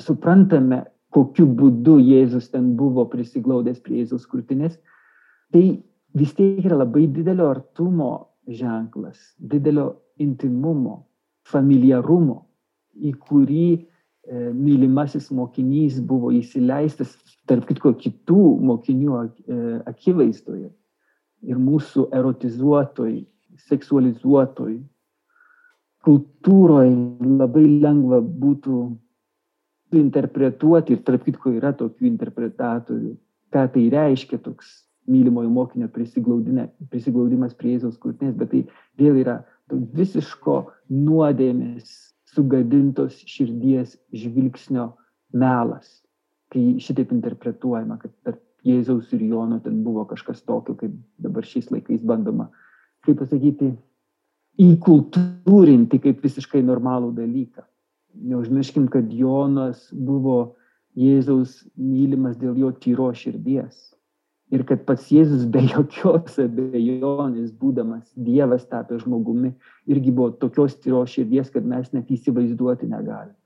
suprantame, 0.00 0.84
kokiu 1.14 1.46
būdu 1.48 1.96
Jėzus 2.04 2.50
ten 2.52 2.74
buvo 2.76 3.06
prisiglaudęs 3.08 3.80
prie 3.84 4.02
Jėzaus 4.02 4.26
krūtinės, 4.28 4.76
tai 5.54 5.80
vis 6.18 6.34
tiek 6.36 6.64
yra 6.66 6.82
labai 6.82 7.06
didelio 7.08 7.48
artumo 7.54 8.12
ženklas, 8.48 9.16
didelio 9.38 9.94
intimumo, 10.20 11.06
familiarumo, 11.48 12.42
į 12.98 13.14
kurį 13.24 13.68
mylimasis 14.28 15.30
mokinys 15.32 16.00
buvo 16.04 16.30
įsileistas, 16.36 17.14
tarp 17.48 17.68
kitko, 17.68 17.94
kitų 17.96 18.42
mokinių 18.68 19.22
e, 19.24 19.58
akivaizdoje. 19.88 20.68
Ir 21.48 21.58
mūsų 21.62 22.08
erotizuotoj, 22.18 23.14
seksualizuotoj 23.68 24.78
kultūroje 26.06 26.90
labai 27.38 27.64
lengva 27.82 28.20
būtų 28.22 28.82
interpretuoti, 29.98 30.96
ir 30.96 31.04
tarp 31.06 31.24
kitko 31.26 31.54
yra 31.56 31.72
tokių 31.76 32.06
interpretatorių, 32.10 33.14
ką 33.54 33.64
tai 33.74 33.86
reiškia 33.92 34.40
toks 34.44 34.82
mylimojo 35.08 35.48
mokinio 35.52 35.88
prisiglaudimas 35.88 37.56
prie 37.56 37.76
Jėzaus 37.76 37.96
krūtinės, 38.00 38.36
bet 38.36 38.52
tai 38.52 38.62
vėl 39.00 39.22
yra 39.22 39.38
visiško 39.70 40.58
nuodėmės 40.92 42.07
sugadintos 42.38 43.18
širdies 43.26 43.96
žvilgsnio 44.14 44.92
melas, 45.34 45.98
kai 46.54 46.78
šitaip 46.78 47.10
interpretuojama, 47.16 47.98
kad 47.98 48.14
tarp 48.22 48.44
Jėzaus 48.66 49.10
ir 49.14 49.22
Jono 49.26 49.58
ten 49.62 49.82
buvo 49.84 50.04
kažkas 50.08 50.42
tokio, 50.46 50.74
kaip 50.78 50.94
dabar 51.22 51.46
šiais 51.46 51.70
laikais 51.70 52.02
bandoma, 52.06 52.48
kaip 53.06 53.18
pasakyti, 53.20 53.72
įkultūrinti 54.58 56.00
kaip 56.02 56.22
visiškai 56.24 56.62
normalų 56.66 57.12
dalyką. 57.18 57.62
Neužmirškim, 58.28 58.88
kad 58.90 59.12
Jonas 59.14 59.86
buvo 59.92 60.56
Jėzaus 60.98 61.60
mylimas 61.78 62.38
dėl 62.40 62.58
jo 62.58 62.72
tyro 62.82 63.12
širdies. 63.14 63.76
Ir 64.54 64.64
kad 64.64 64.84
pats 64.88 65.10
Jėzus 65.12 65.44
be 65.52 65.60
jokios 65.68 66.38
abejonės, 66.40 67.50
būdamas 67.60 68.06
Dievas 68.16 68.64
tapę 68.70 68.96
žmogumi, 69.02 69.52
irgi 69.90 70.14
buvo 70.14 70.30
tokios 70.40 70.78
tyros 70.80 71.12
širdies, 71.12 71.50
kad 71.52 71.66
mes 71.68 71.90
net 71.92 72.08
įsivaizduoti 72.08 72.88
negalime. 72.88 73.36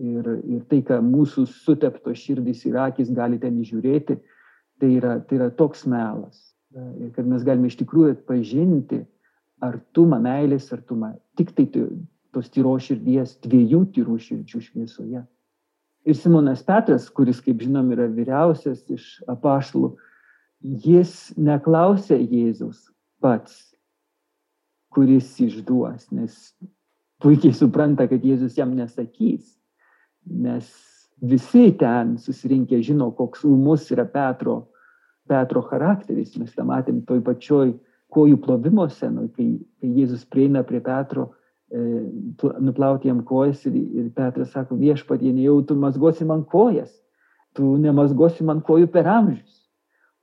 Ir, 0.00 0.26
ir 0.48 0.60
tai, 0.70 0.80
ką 0.86 1.00
mūsų 1.04 1.44
sutepto 1.50 2.14
širdis 2.16 2.64
ir 2.66 2.78
akis 2.82 3.10
gali 3.14 3.38
ten 3.42 3.58
žiūrėti, 3.62 4.16
tai 4.80 4.92
yra, 4.96 5.18
tai 5.20 5.38
yra 5.38 5.50
toks 5.54 5.84
melas. 5.90 6.50
Ir 6.74 7.10
kad 7.14 7.26
mes 7.26 7.42
galime 7.46 7.70
iš 7.70 7.76
tikrųjų 7.82 8.14
atpažinti 8.14 9.02
artumą, 9.62 10.20
meilės 10.22 10.70
artumą, 10.74 11.12
tik 11.38 11.52
tai 11.56 11.66
tos 12.34 12.50
tyros 12.54 12.86
širdies, 12.86 13.36
dviejų 13.44 13.84
tyrų 13.94 14.18
širdžių 14.26 14.62
šviesoje. 14.66 15.24
Ir 16.08 16.16
Simonas 16.16 16.62
Petras, 16.64 17.10
kuris, 17.12 17.42
kaip 17.44 17.60
žinom, 17.60 17.90
yra 17.92 18.06
vyriausias 18.08 18.86
iš 18.88 19.18
apaštalų, 19.28 19.92
jis 20.60 21.32
neklausė 21.36 22.18
Jėzaus 22.20 22.88
pats, 23.22 23.56
kuris 24.90 25.32
išduos, 25.40 26.08
nes 26.12 26.36
puikiai 27.22 27.54
supranta, 27.54 28.08
kad 28.10 28.24
Jėzus 28.24 28.58
jam 28.58 28.74
nesakys, 28.76 29.54
nes 30.26 30.68
visi 31.20 31.70
ten 31.78 32.16
susirinkę 32.18 32.80
žino, 32.82 33.10
koks 33.16 33.44
umus 33.48 33.90
yra 33.94 34.06
Petro, 34.08 34.70
Petro 35.28 35.62
charakteris. 35.62 36.34
Mes 36.40 36.52
tą 36.56 36.64
matėm 36.66 37.04
toj 37.06 37.20
pačioj 37.24 37.74
kojų 38.10 38.40
plovimo 38.42 38.88
scenoj, 38.90 39.28
kai, 39.36 39.52
kai 39.80 39.92
Jėzus 40.00 40.24
prieina 40.26 40.64
prie 40.66 40.80
Petro 40.82 41.30
E, 41.70 41.78
nuplauti 42.58 43.06
jam 43.08 43.20
kojas 43.22 43.62
ir, 43.68 43.76
ir 43.94 44.08
Petras 44.10 44.50
sako, 44.50 44.74
viešpatie, 44.74 45.30
nejau 45.30 45.60
tu 45.62 45.76
mazgosi 45.78 46.24
man 46.26 46.42
kojas, 46.42 46.90
tu 47.54 47.76
nemazgosi 47.78 48.42
man 48.42 48.58
kojų 48.66 48.88
per 48.90 49.06
amžius. 49.06 49.59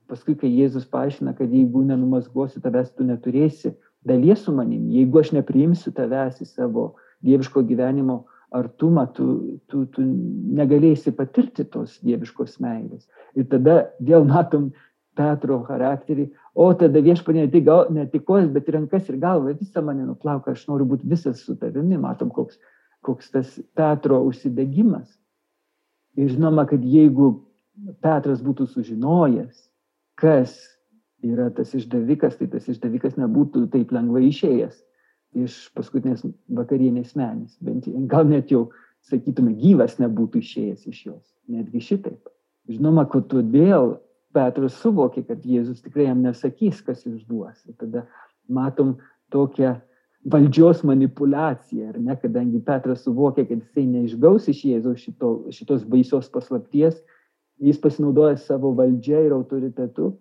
Paskui, 0.07 0.37
kai 0.39 0.49
Jėzus 0.53 0.87
paaiškina, 0.87 1.33
kad 1.35 1.51
jeigu 1.51 1.83
nenumazgosi 1.83 2.61
tavęs, 2.63 2.93
tu 2.95 3.03
neturėsi 3.07 3.73
dalies 4.07 4.45
su 4.45 4.53
manim, 4.55 4.87
jeigu 4.93 5.19
aš 5.19 5.33
nepriimsiu 5.35 5.91
tavęs 5.95 6.39
į 6.43 6.47
savo 6.47 6.93
dieviško 7.27 7.63
gyvenimo 7.67 8.21
artumą, 8.55 9.07
tu, 9.15 9.59
tu, 9.67 9.83
tu 9.91 10.03
negalėsi 10.59 11.11
patirti 11.15 11.65
tos 11.67 11.97
dieviškos 12.05 12.59
meilės. 12.63 13.07
Ir 13.35 13.49
tada 13.51 13.81
vėl 13.99 14.23
matom 14.29 14.69
Petro 15.17 15.59
charakterį, 15.65 16.29
o 16.55 16.69
tada 16.77 17.01
viešpanė 17.03 17.47
ne 17.47 17.51
tik, 17.51 17.65
gal, 17.67 17.87
ne 17.91 18.05
tik 18.07 18.23
kojas, 18.27 18.47
bet 18.53 18.69
ir 18.69 18.77
rankas 18.77 19.09
ir 19.09 19.17
galvą, 19.19 19.55
visą 19.57 19.83
mane 19.83 20.05
nuplauka, 20.05 20.53
aš 20.53 20.67
noriu 20.69 20.87
būti 20.93 21.09
visas 21.09 21.41
su 21.43 21.57
tavimi, 21.57 21.97
matom, 21.99 22.29
koks, 22.31 22.59
koks 23.03 23.33
tas 23.33 23.55
Petro 23.75 24.21
užsidegimas. 24.29 25.09
Ir 26.17 26.31
žinoma, 26.31 26.67
kad 26.69 26.85
jeigu 26.85 27.33
Petras 28.01 28.39
būtų 28.45 28.69
sužinojęs, 28.71 29.66
kas 30.19 30.55
yra 31.25 31.49
tas 31.53 31.73
išdavikas, 31.77 32.37
tai 32.39 32.49
tas 32.51 32.67
išdavikas 32.69 33.17
nebūtų 33.19 33.67
taip 33.73 33.93
lengvai 33.95 34.27
išėjęs 34.29 34.83
iš 35.37 35.57
paskutinės 35.77 36.23
vakarienės 36.57 37.15
menės. 37.17 37.57
Bent 37.61 37.87
gal 38.09 38.27
net 38.29 38.51
jau, 38.53 38.67
sakytume, 39.07 39.53
gyvas 39.59 39.97
nebūtų 40.01 40.41
išėjęs 40.41 40.87
iš 40.89 41.01
jos. 41.09 41.23
Netgi 41.51 41.83
šitaip. 41.83 42.29
Žinoma, 42.67 43.05
kad 43.11 43.27
todėl 43.31 43.97
Petras 44.35 44.75
suvokė, 44.81 45.23
kad 45.27 45.45
Jėzus 45.47 45.81
tikrai 45.81 46.09
jam 46.09 46.21
nesakys, 46.25 46.81
kas 46.85 47.05
išduos. 47.07 47.61
Ir 47.69 47.77
tada 47.79 48.03
matom 48.51 48.97
tokią 49.33 49.77
valdžios 50.27 50.83
manipulaciją, 50.87 51.93
ar 51.93 51.99
ne, 52.03 52.17
kadangi 52.19 52.59
Petras 52.65 53.05
suvokė, 53.05 53.47
kad 53.47 53.61
jisai 53.63 53.85
neišgaus 53.87 54.49
iš 54.51 54.65
Jėzaus 54.67 55.05
šito, 55.05 55.31
šitos 55.55 55.85
baisios 55.87 56.27
paslapties, 56.33 56.99
jis 57.59 57.79
pasinaudoja 57.81 58.37
savo 58.37 58.71
valdžia 58.77 59.21
ir 59.25 59.35
autoritetu 59.35 60.11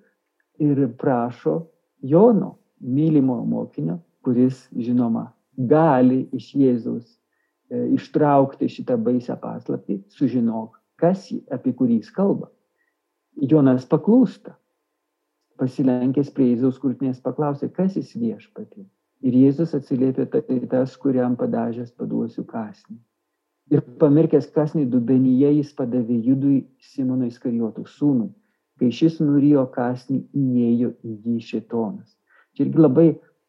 ir 0.62 0.86
prašo 0.98 1.66
Jono, 2.02 2.56
mylimo 2.80 3.38
mokinio, 3.44 3.98
kuris, 4.24 4.66
žinoma, 4.76 5.30
gali 5.56 6.26
iš 6.36 6.50
Jėzaus 6.54 7.06
e, 7.08 7.86
ištraukti 7.96 8.68
šitą 8.68 8.98
baisę 9.00 9.36
paslaptį, 9.40 10.02
sužinok, 10.12 10.76
kas, 11.00 11.30
apie 11.52 11.72
kurį 11.72 12.02
jis 12.02 12.12
kalba. 12.12 12.50
Jonas 13.36 13.88
paklūsta. 13.88 14.56
Pasilenkęs 15.56 16.28
prie 16.36 16.50
Jėzaus 16.50 16.76
krūtinės 16.80 17.22
paklausė, 17.24 17.70
kas 17.72 17.96
jis 17.96 18.12
viešpatė. 18.16 18.84
Ir 19.24 19.36
Jėzus 19.40 19.72
atsiliepė 19.76 20.26
tai 20.32 20.60
tas, 20.68 20.96
kuriam 21.00 21.36
padažęs 21.40 21.94
paduosiu 21.96 22.44
kasnį. 22.44 22.98
Ir 23.74 23.82
pamirkęs 24.00 24.46
kasnį 24.54 24.84
dubenyje 24.92 25.48
jis 25.56 25.72
padavė 25.74 26.16
judui 26.28 26.58
Simono 26.92 27.26
Iskarijotų 27.26 27.86
sūnui. 27.96 28.28
Kai 28.78 28.90
šis 28.94 29.16
nurijo 29.22 29.64
kasnį, 29.72 30.20
įėjo 30.36 30.92
į 31.02 31.14
jį 31.24 31.36
šitonas. 31.48 32.12
Čia 32.54 32.66
irgi 32.66 32.82
labai, 32.84 33.06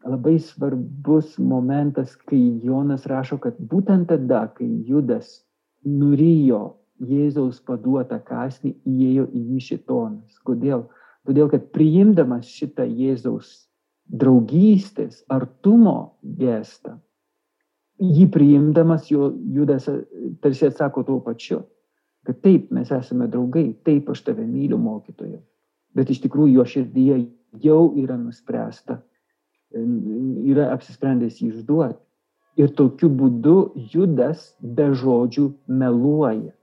labai 0.08 0.38
svarbus 0.42 1.36
momentas, 1.38 2.16
kai 2.30 2.40
Jonas 2.64 3.06
rašo, 3.12 3.38
kad 3.44 3.60
būtent 3.60 4.08
tada, 4.10 4.48
kai 4.56 4.68
Judas 4.88 5.44
nurijo 5.86 6.78
Jėzaus 6.98 7.60
paduotą 7.62 8.18
kasnį 8.26 8.74
įėjo 8.90 9.28
į 9.30 9.44
jį 9.52 9.64
šitonas. 9.68 10.40
Kodėl? 10.48 10.88
Todėl, 11.28 11.52
kad 11.52 11.70
priimdamas 11.76 12.50
šitą 12.50 12.88
Jėzaus 12.88 13.68
draugystės, 14.08 15.22
artumo 15.30 16.18
gestą, 16.24 16.98
jį 18.02 18.28
priimdamas, 18.34 19.10
jo 19.12 19.32
Judas 19.54 19.88
tarsi 20.42 20.68
atsako 20.68 21.04
tuo 21.08 21.20
pačiu, 21.26 21.64
kad 22.28 22.40
taip, 22.44 22.72
mes 22.76 22.92
esame 22.92 23.28
draugai, 23.32 23.72
taip 23.88 24.10
aš 24.12 24.24
tave 24.28 24.46
myliu 24.46 24.78
mokytoju. 24.82 25.40
Bet 25.98 26.12
iš 26.14 26.22
tikrųjų 26.26 26.60
jo 26.60 26.66
širdyje 26.68 27.22
jau 27.64 27.82
yra 27.98 28.18
nuspręsta, 28.20 29.00
yra 29.74 30.70
apsisprendęs 30.76 31.42
jį 31.42 31.54
išduoti. 31.54 32.00
Ir 32.58 32.72
tokiu 32.74 33.10
būdu 33.14 33.58
Judas 33.94 34.56
be 34.62 34.90
žodžių 34.98 35.52
meluoja. 35.70 36.54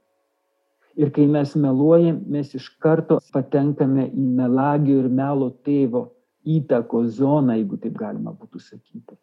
Ir 0.99 1.11
kai 1.15 1.27
mes 1.31 1.55
meluojam, 1.59 2.21
mes 2.31 2.51
iš 2.55 2.67
karto 2.83 3.21
patenkame 3.35 4.09
į 4.11 4.27
melagio 4.39 5.01
ir 5.03 5.09
melo 5.11 5.51
tėvo 5.67 6.09
įtako 6.45 7.05
zoną, 7.11 7.57
jeigu 7.59 7.79
taip 7.83 7.95
galima 7.99 8.35
būtų 8.35 8.61
sakyti. 8.63 9.17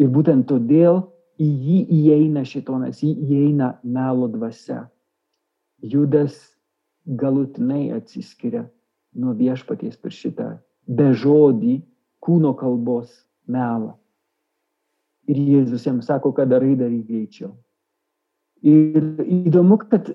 Ir 0.00 0.08
būtent 0.12 0.46
todėl 0.48 1.02
į 1.40 1.46
jį 1.46 1.78
įeina 1.98 2.44
šitonas, 2.46 3.02
į 3.02 3.10
jį 3.10 3.40
įeina 3.40 3.74
melo 3.82 4.28
dvasia. 4.30 4.84
Judas 5.82 6.36
galutinai 7.04 7.90
atsiskiria 7.92 8.64
nuo 9.14 9.34
viešpaties 9.36 9.98
per 10.00 10.14
šitą 10.14 10.48
bežodį 10.86 11.78
kūno 12.24 12.54
kalbos 12.56 13.12
melą. 13.46 13.94
Ir 15.28 15.40
Jėzus 15.40 15.86
jam 15.86 16.02
sako, 16.04 16.34
kad 16.36 16.50
darai 16.52 16.74
daryk 16.76 17.06
greičiau. 17.08 17.54
Ir 18.64 19.04
įdomu, 19.24 19.78
kad 19.80 20.10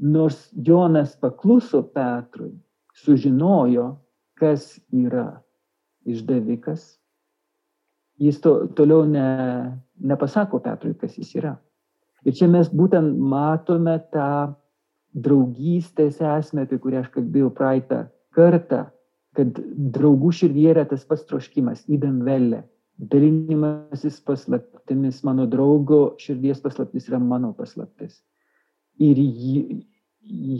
nors 0.00 0.48
Jonas 0.52 1.14
pakluso 1.20 1.82
Petrui, 1.94 2.54
sužinojo, 2.96 3.90
kas 4.38 4.76
yra 4.92 5.40
išdavikas, 6.08 6.96
jis 8.18 8.40
to, 8.42 8.54
toliau 8.78 9.06
ne, 9.08 9.26
nepasako 9.98 10.60
Petrui, 10.64 10.94
kas 10.98 11.16
jis 11.18 11.34
yra. 11.38 11.54
Ir 12.26 12.34
čia 12.34 12.48
mes 12.50 12.70
būtent 12.74 13.18
matome 13.18 13.96
tą 14.12 14.54
draugystės 15.14 16.18
esmę, 16.20 16.66
apie 16.66 16.78
kurią 16.82 17.04
aš 17.04 17.12
kalbėjau 17.14 17.50
praeitą 17.54 18.06
kartą, 18.34 18.86
kad 19.38 19.60
draugų 19.94 20.32
širdyje 20.34 20.74
yra 20.74 20.84
tas 20.88 21.04
pats 21.06 21.26
troškimas, 21.28 21.84
įdam 21.90 22.20
velė, 22.26 22.64
dalinimasis 22.98 24.18
paslaptimis, 24.26 25.22
mano 25.26 25.46
draugo 25.50 26.16
širdies 26.18 26.60
paslaptis 26.64 27.06
yra 27.10 27.20
mano 27.22 27.52
paslaptis. 27.54 28.18
Ir 28.98 29.20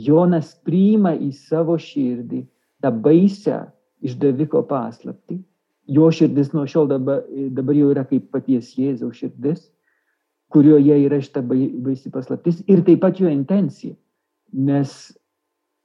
Jonas 0.07 0.53
priima 0.63 1.11
į 1.19 1.33
savo 1.35 1.75
širdį 1.75 2.45
tą 2.79 2.93
baisę 3.03 3.65
išdaviko 4.01 4.63
paslapti. 4.69 5.41
Jo 5.89 6.11
širdis 6.13 6.51
nuo 6.53 6.67
šiol 6.69 6.89
dabar, 6.91 7.23
dabar 7.55 7.77
jau 7.77 7.89
yra 7.93 8.05
kaip 8.05 8.29
paties 8.33 8.75
Jėzaus 8.77 9.17
širdis, 9.17 9.63
kurioje 10.53 10.97
yra 11.05 11.17
šita 11.21 11.41
baisi 11.45 12.11
paslaptis 12.13 12.61
ir 12.69 12.83
taip 12.85 13.01
pat 13.05 13.21
jo 13.21 13.29
intencija. 13.31 13.95
Nes 14.53 15.11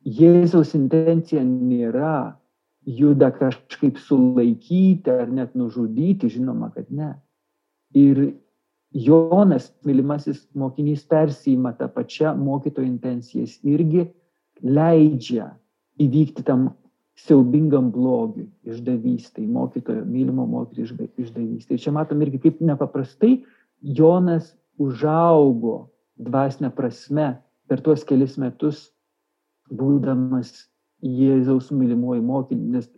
Jėzaus 0.04 0.74
intencija 0.76 1.40
nėra 1.44 2.36
juda 2.84 3.30
kažkaip 3.32 3.96
sulaikyti 4.00 5.10
ar 5.10 5.30
net 5.32 5.54
nužudyti, 5.56 6.28
žinoma, 6.28 6.68
kad 6.74 6.90
ne. 6.92 7.14
Ir 7.96 8.34
Jonas, 8.94 9.70
mylimasis 9.84 10.44
mokinys, 10.54 11.02
persijima 11.08 11.72
tą 11.78 11.88
pačią 11.90 12.34
mokytojo 12.38 12.86
intenciją. 12.86 13.42
Jis 13.42 13.56
irgi 13.66 14.04
leidžia 14.62 15.48
įvykti 16.00 16.44
tam 16.46 16.68
siaubingam 17.14 17.90
blogiui, 17.94 18.48
išdavystai, 18.66 19.46
mokytojo, 19.46 20.02
mylimo 20.08 20.46
mokytojo 20.50 21.08
išdavystai. 21.22 21.78
Čia 21.78 21.94
matom 21.94 22.22
irgi, 22.24 22.40
kaip 22.42 22.62
nepaprastai 22.64 23.36
Jonas 23.82 24.54
užaugo 24.82 25.90
dvasinę 26.18 26.70
prasme 26.74 27.28
per 27.70 27.82
tuos 27.84 28.04
kelis 28.04 28.36
metus, 28.38 28.88
būdamas 29.70 30.66
Jėzaus 31.04 31.70
mylimuoju 31.74 32.22
mokiniu, 32.24 32.78
nes 32.78 32.88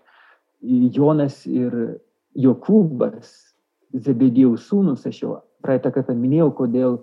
Jonas 0.95 1.43
ir 1.47 1.75
Jokūbas, 2.37 3.33
Zebedėjaus 3.97 4.67
sūnus, 4.69 5.07
aš 5.09 5.23
jau 5.23 5.37
praeitą 5.65 5.93
kartą 5.95 6.15
minėjau, 6.17 6.51
kodėl 6.59 6.99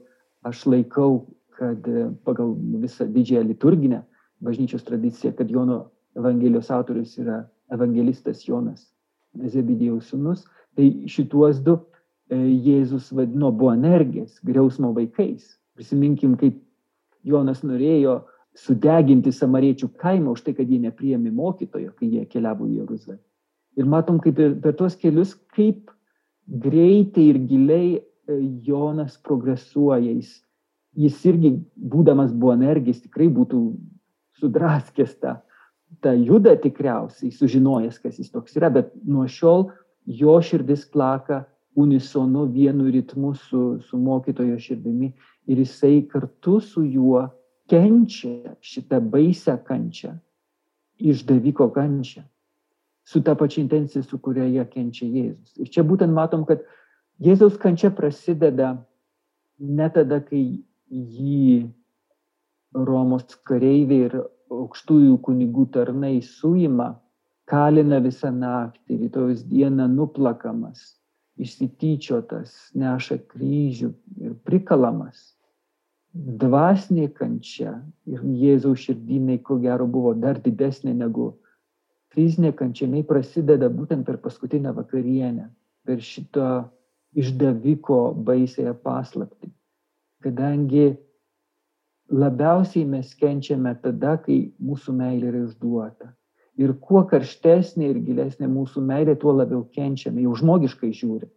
aš 0.47 0.65
laikau, 0.69 1.25
kad 1.57 1.85
pagal 2.25 2.53
visą 2.81 3.07
didžiąją 3.09 3.43
liturginę 3.47 4.01
bažnyčios 4.43 4.83
tradiciją, 4.83 5.33
kad 5.37 5.51
Jono 5.51 5.92
Evangelijos 6.17 6.69
autorius 6.71 7.15
yra 7.21 7.43
evangelistas 7.73 8.43
Jonas, 8.45 8.85
Zebedėjaus 9.33 10.11
sūnus, 10.11 10.43
tai 10.77 11.07
šituos 11.09 11.61
du 11.65 11.79
e, 12.29 12.37
Jėzus 12.37 13.09
vadino 13.15 13.49
Boanergės, 13.51 14.37
griausmo 14.45 14.91
vaikais. 14.93 15.55
Prisiminkim, 15.73 16.35
kaip 16.37 16.59
Jonas 17.25 17.63
norėjo 17.65 18.19
sudeginti 18.53 19.33
samariečių 19.33 19.89
kaimą 19.97 20.35
už 20.35 20.43
tai, 20.45 20.53
kad 20.57 20.69
jie 20.69 20.77
nepriemi 20.83 21.31
mokytojo, 21.33 21.95
kai 21.97 22.11
jie 22.11 22.25
keliavo 22.29 22.67
į 22.69 22.83
Jeruzalę. 22.83 23.19
Ir 23.79 23.89
matom, 23.89 24.19
kaip 24.21 24.37
per, 24.37 24.75
tuos 24.77 24.95
kelius, 25.01 25.33
kaip 25.55 25.89
greitai 26.45 27.31
ir 27.31 27.39
giliai 27.49 27.87
e, 27.97 28.03
Jonas 28.67 29.17
progresuoja. 29.25 30.13
Jis, 30.13 30.35
jis 30.93 31.17
irgi, 31.31 31.55
būdamas 31.73 32.35
Boanergis, 32.37 33.01
tikrai 33.07 33.31
būtų 33.33 33.63
sudraskęs 34.37 35.17
tą, 35.23 35.39
tą 36.01 36.13
judą 36.17 36.55
tikriausiai, 36.57 37.31
sužinojęs, 37.31 37.99
kas 38.01 38.19
jis 38.19 38.31
toks 38.31 38.55
yra, 38.57 38.69
bet 38.73 38.93
nuo 39.05 39.27
šiol 39.27 39.69
jo 40.05 40.39
širdis 40.41 40.85
plaka 40.91 41.43
unisonu 41.75 42.45
vienu 42.45 42.89
ritmu 42.91 43.33
su, 43.35 43.79
su 43.81 43.97
mokytojo 43.97 44.59
širdimi 44.59 45.13
ir 45.45 45.57
jisai 45.57 46.03
kartu 46.07 46.59
su 46.59 46.83
juo 46.83 47.27
kenčia 47.69 48.55
šitą 48.61 48.99
baisę 48.99 49.57
kančią, 49.67 50.13
išdaviko 50.99 51.69
kančią, 51.73 52.23
su 53.03 53.21
ta 53.23 53.35
pačia 53.35 53.61
intencija, 53.63 54.03
su 54.03 54.19
kuria 54.19 54.45
jie 54.45 54.65
kenčia 54.69 55.07
Jėzus. 55.07 55.57
Ir 55.59 55.71
čia 55.71 55.83
būtent 55.83 56.13
matom, 56.13 56.45
kad 56.45 56.63
Jėzaus 57.23 57.57
kančia 57.61 57.91
prasideda 57.93 58.75
ne 59.59 59.89
tada, 59.93 60.19
kai 60.19 60.63
jį 60.89 61.69
Romos 62.73 63.35
kareiviai 63.45 64.07
ir 64.09 64.15
aukštųjų 64.61 65.17
kunigų 65.25 65.67
tarnai 65.73 66.17
suima, 66.25 66.93
kalina 67.49 67.99
visą 68.03 68.31
naktį, 68.31 68.99
rytojus 69.03 69.43
dieną 69.49 69.87
nuplakamas, 69.91 70.93
išsityčiotas, 71.41 72.53
neša 72.77 73.19
kryžių 73.33 73.91
ir 74.21 74.35
prikalamas. 74.47 75.31
Dvasinė 76.13 77.07
kančia 77.17 77.79
ir 78.05 78.21
Jėzaus 78.21 78.83
širdinai, 78.85 79.39
ko 79.41 79.57
gero, 79.61 79.87
buvo 79.89 80.13
dar 80.13 80.37
didesnė 80.37 80.93
negu 80.93 81.31
fizinė 82.13 82.53
kančia. 82.53 82.85
Jis 82.85 83.07
prasideda 83.09 83.69
būtent 83.73 84.05
per 84.05 84.19
paskutinę 84.21 84.75
vakarienę, 84.77 85.49
per 85.87 86.03
šito 86.05 86.69
išdaviko 87.17 88.13
baisėje 88.27 88.75
paslapti. 88.85 89.49
Kadangi 90.23 90.93
labiausiai 92.13 92.85
mes 92.85 93.13
kenčiame 93.17 93.73
tada, 93.81 94.17
kai 94.21 94.51
mūsų 94.61 94.93
meilė 94.97 95.31
yra 95.31 95.45
išduota. 95.47 96.11
Ir 96.61 96.75
kuo 96.85 97.01
karštesnė 97.09 97.89
ir 97.89 98.01
gilesnė 98.05 98.49
mūsų 98.51 98.83
meilė, 98.85 99.15
tuo 99.17 99.33
labiau 99.33 99.63
kenčiame, 99.73 100.21
jau 100.21 100.35
žmogiškai 100.37 100.91
žiūri. 100.93 101.29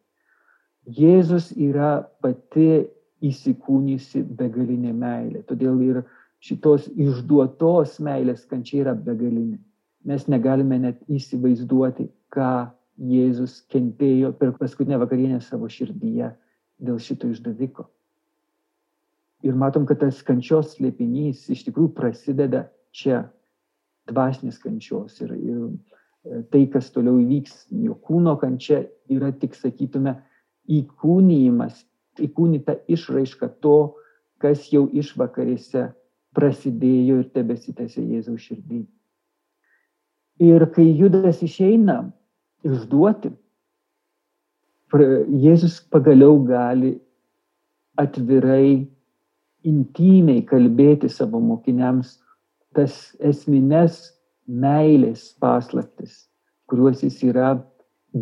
Jėzus 0.99 1.49
yra 1.57 2.05
pati 2.23 2.85
įsikūnysi 3.25 4.23
begalinė 4.39 4.93
meilė. 4.93 5.43
Todėl 5.49 5.81
ir 5.87 6.03
šitos 6.45 6.91
išduotos 6.93 7.97
meilės 8.05 8.45
kančia 8.51 8.85
yra 8.85 8.95
begalinė. 8.95 9.59
Mes 10.07 10.29
negalime 10.31 10.79
net 10.85 11.01
įsivaizduoti, 11.09 12.11
ką 12.31 12.69
Jėzus 12.97 13.59
kentėjo 13.73 14.31
per 14.39 14.55
paskutinę 14.57 15.01
vakarienę 15.03 15.41
savo 15.45 15.69
širdyje 15.69 16.31
dėl 16.81 17.01
šito 17.03 17.29
išdaviko. 17.29 17.89
Ir 19.47 19.55
matom, 19.59 19.85
kad 19.87 20.01
tas 20.03 20.23
kančios 20.27 20.75
slėpinys 20.75 21.45
iš 21.53 21.67
tikrųjų 21.69 21.93
prasideda 21.95 22.67
čia, 22.97 23.27
dvasinės 24.11 24.59
kančios. 24.63 25.21
Ir, 25.23 25.35
ir 25.37 25.61
e, 25.67 26.41
tai, 26.51 26.65
kas 26.73 26.91
toliau 26.95 27.21
įvyks, 27.23 27.67
jo 27.85 27.95
kūno 28.07 28.37
kančia 28.41 28.85
yra 29.13 29.33
tik, 29.35 29.55
sakytume, 29.59 30.17
įkūnyjimas, 30.67 31.85
įkūnyta 32.23 32.81
išraiška 32.91 33.51
to, 33.63 33.79
kas 34.43 34.67
jau 34.73 34.87
išvakarėse 34.93 35.89
prasidėjo 36.37 37.23
ir 37.23 37.31
tebesitėsi 37.33 38.05
Jėzaus 38.05 38.45
širdį. 38.49 38.83
Ir 40.45 40.67
kai 40.75 40.85
Judas 40.99 41.41
išeina 41.45 42.03
išduoti, 42.67 43.33
Jėzus 44.97 45.81
pagaliau 45.91 46.37
gali 46.47 46.93
atvirai 47.99 48.87
intymiai 49.67 50.45
kalbėti 50.47 51.11
savo 51.13 51.41
mokiniams 51.43 52.17
tas 52.77 53.17
esmines 53.25 53.99
meilės 54.47 55.33
paslaptis, 55.43 56.27
kuriuos 56.71 57.03
jis 57.03 57.19
yra 57.27 57.55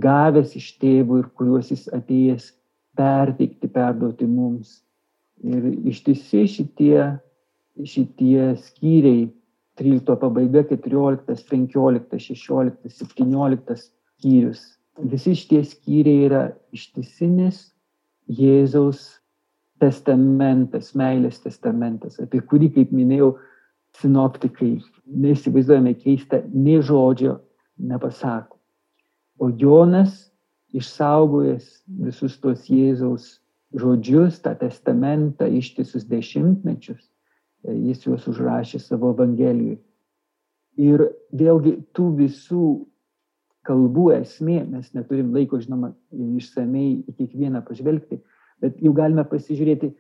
gavęs 0.05 0.55
iš 0.59 0.71
tėvų 0.83 1.21
ir 1.23 1.31
kuriuos 1.39 1.71
jis 1.73 1.87
atėjęs 1.95 2.51
perteikti, 2.99 3.71
perduoti 3.71 4.29
mums. 4.31 4.81
Ir 5.45 5.67
ištisi 5.91 6.47
šitie, 6.49 7.01
šitie 7.85 8.55
skyriai, 8.63 9.27
13 9.81 10.17
pabaiga, 10.23 10.63
14, 10.71 11.27
15, 11.51 12.21
16, 12.23 12.95
17 12.95 13.77
skyrius. 13.83 14.63
Visi 15.11 15.35
šitie 15.35 15.65
skyriai 15.67 16.29
yra 16.29 16.43
ištisinis 16.73 17.73
Jėzaus 18.31 19.19
testamentas, 19.83 20.93
meilės 20.99 21.41
testamentas, 21.43 22.19
apie 22.23 22.41
kurį, 22.45 22.71
kaip 22.77 22.93
minėjau, 22.95 23.35
sinoptikai 24.01 24.77
neįsivaizduojame 25.07 25.95
keista, 26.01 26.43
nei 26.51 26.81
žodžio 26.83 27.39
nepasako. 27.79 28.59
O 29.39 29.51
Jonas, 29.51 30.31
išsaugojęs 30.75 31.67
visus 32.07 32.39
tos 32.43 32.67
Jėzaus 32.71 33.39
žodžius, 33.75 34.41
tą 34.43 34.55
testamentą 34.59 35.47
ištisus 35.51 36.07
dešimtmečius, 36.11 37.03
jis 37.65 38.07
juos 38.07 38.27
užrašė 38.31 38.81
savo 38.83 39.13
Evangelijoje. 39.15 39.81
Ir 40.79 41.07
vėlgi 41.35 41.77
tų 41.95 42.09
visų 42.19 42.65
kalbų 43.65 44.11
esmė, 44.19 44.65
mes 44.69 44.91
neturim 44.95 45.33
laiko, 45.35 45.61
žinoma, 45.63 45.93
išsamei 46.13 47.05
į 47.07 47.15
kiekvieną 47.19 47.63
pažvelgti, 47.67 48.21
Bet 48.65 48.81
jau 48.81 48.95
galime 48.97 49.27
pasižiūrėti, 49.29 49.91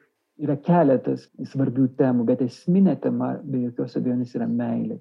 yra 0.40 0.56
keletas 0.64 1.28
svarbių 1.52 1.90
temų, 1.98 2.24
bet 2.30 2.42
esminė 2.44 2.96
tema 3.02 3.34
be 3.42 3.66
jokios 3.68 3.98
abejonės 4.00 4.34
yra 4.38 4.48
meilė. 4.50 4.98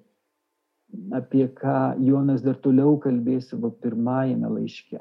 Apie 1.16 1.48
ką 1.58 1.96
Jonas 2.06 2.44
dar 2.46 2.60
toliau 2.62 3.00
kalbės 3.02 3.48
savo 3.50 3.72
pirmajame 3.82 4.52
laiške. 4.60 5.00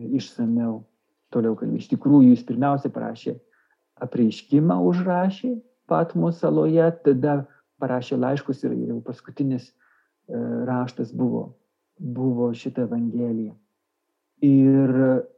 Išsameu 0.00 0.82
toliau 1.32 1.54
kalbės. 1.56 1.86
Iš 1.86 1.94
tikrųjų, 1.94 2.34
jis 2.34 2.44
pirmiausia 2.48 2.90
prašė 2.92 3.38
apreiškimą 4.04 4.76
užrašė 4.90 5.54
Patmo 5.90 6.28
saloje, 6.30 6.84
tada 7.04 7.40
parašė 7.82 8.18
laiškus 8.20 8.60
ir 8.62 8.76
jau 8.76 9.00
paskutinis 9.02 9.64
e, 9.66 9.72
raštas 10.68 11.10
buvo, 11.16 11.56
buvo 11.98 12.52
šitą 12.54 12.84
Evangeliją. 12.86 13.56
Ir, 14.46 14.92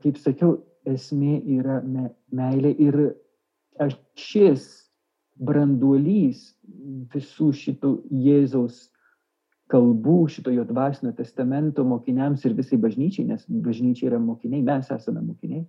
kaip 0.05 0.21
sakiau, 0.21 0.59
esmė 0.88 1.40
yra 1.59 1.81
me, 1.85 2.09
meilė 2.35 2.73
ir 2.81 2.99
šis 4.18 4.64
branduolys 5.42 6.53
visų 7.12 7.51
šitų 7.57 7.92
Jėzaus 8.25 8.88
kalbų, 9.73 10.27
šito 10.29 10.53
jo 10.53 10.64
dvasinio 10.68 11.14
testamento 11.16 11.85
mokiniams 11.88 12.45
ir 12.45 12.57
visai 12.59 12.79
bažnyčiai, 12.81 13.25
nes 13.31 13.47
bažnyčiai 13.49 14.11
yra 14.11 14.21
mokiniai, 14.21 14.62
mes 14.66 14.90
esame 14.92 15.23
mokiniai, 15.25 15.64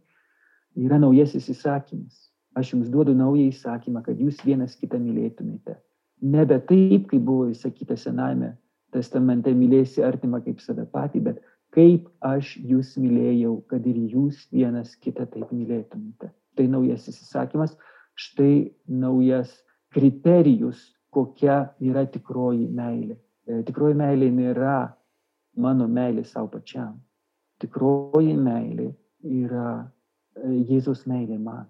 yra 0.76 1.00
naujasis 1.00 1.48
įsakymas. 1.54 2.28
Aš 2.60 2.74
jums 2.76 2.90
duodu 2.94 3.16
naują 3.18 3.48
įsakymą, 3.50 4.04
kad 4.06 4.20
jūs 4.20 4.44
vienas 4.46 4.76
kitą 4.78 5.00
mylėtumėte. 5.02 5.80
Nebe 6.22 6.60
taip, 6.68 7.08
kaip 7.10 7.24
buvo 7.26 7.48
įsakyta 7.50 7.98
sename 7.98 8.54
testamente, 8.94 9.50
mylėsi 9.58 10.04
artimą 10.06 10.44
kaip 10.46 10.62
save 10.62 10.86
patį, 10.94 11.24
bet 11.26 11.40
kaip 11.74 12.10
aš 12.22 12.56
jūs 12.62 12.94
mylėjau, 13.02 13.58
kad 13.70 13.86
ir 13.90 13.98
jūs 14.14 14.46
vienas 14.54 14.94
kitą 15.02 15.26
taip 15.30 15.52
mylėtumėte. 15.52 16.30
Tai 16.54 16.66
naujasis 16.70 17.18
įsakymas, 17.24 17.74
štai 18.14 18.74
naujas 18.86 19.56
kriterijus, 19.94 20.92
kokia 21.14 21.74
yra 21.82 22.06
tikroji 22.10 22.68
meilė. 22.74 23.18
E, 23.46 23.62
tikroji 23.66 23.98
meilė 23.98 24.30
nėra 24.34 24.78
mano 25.58 25.88
meilė 25.90 26.26
savo 26.26 26.52
pačiam. 26.54 26.96
Tikroji 27.62 28.38
meilė 28.38 28.92
yra 29.24 29.68
e, 29.82 30.64
Jėzaus 30.70 31.06
meilė 31.10 31.40
man. 31.40 31.70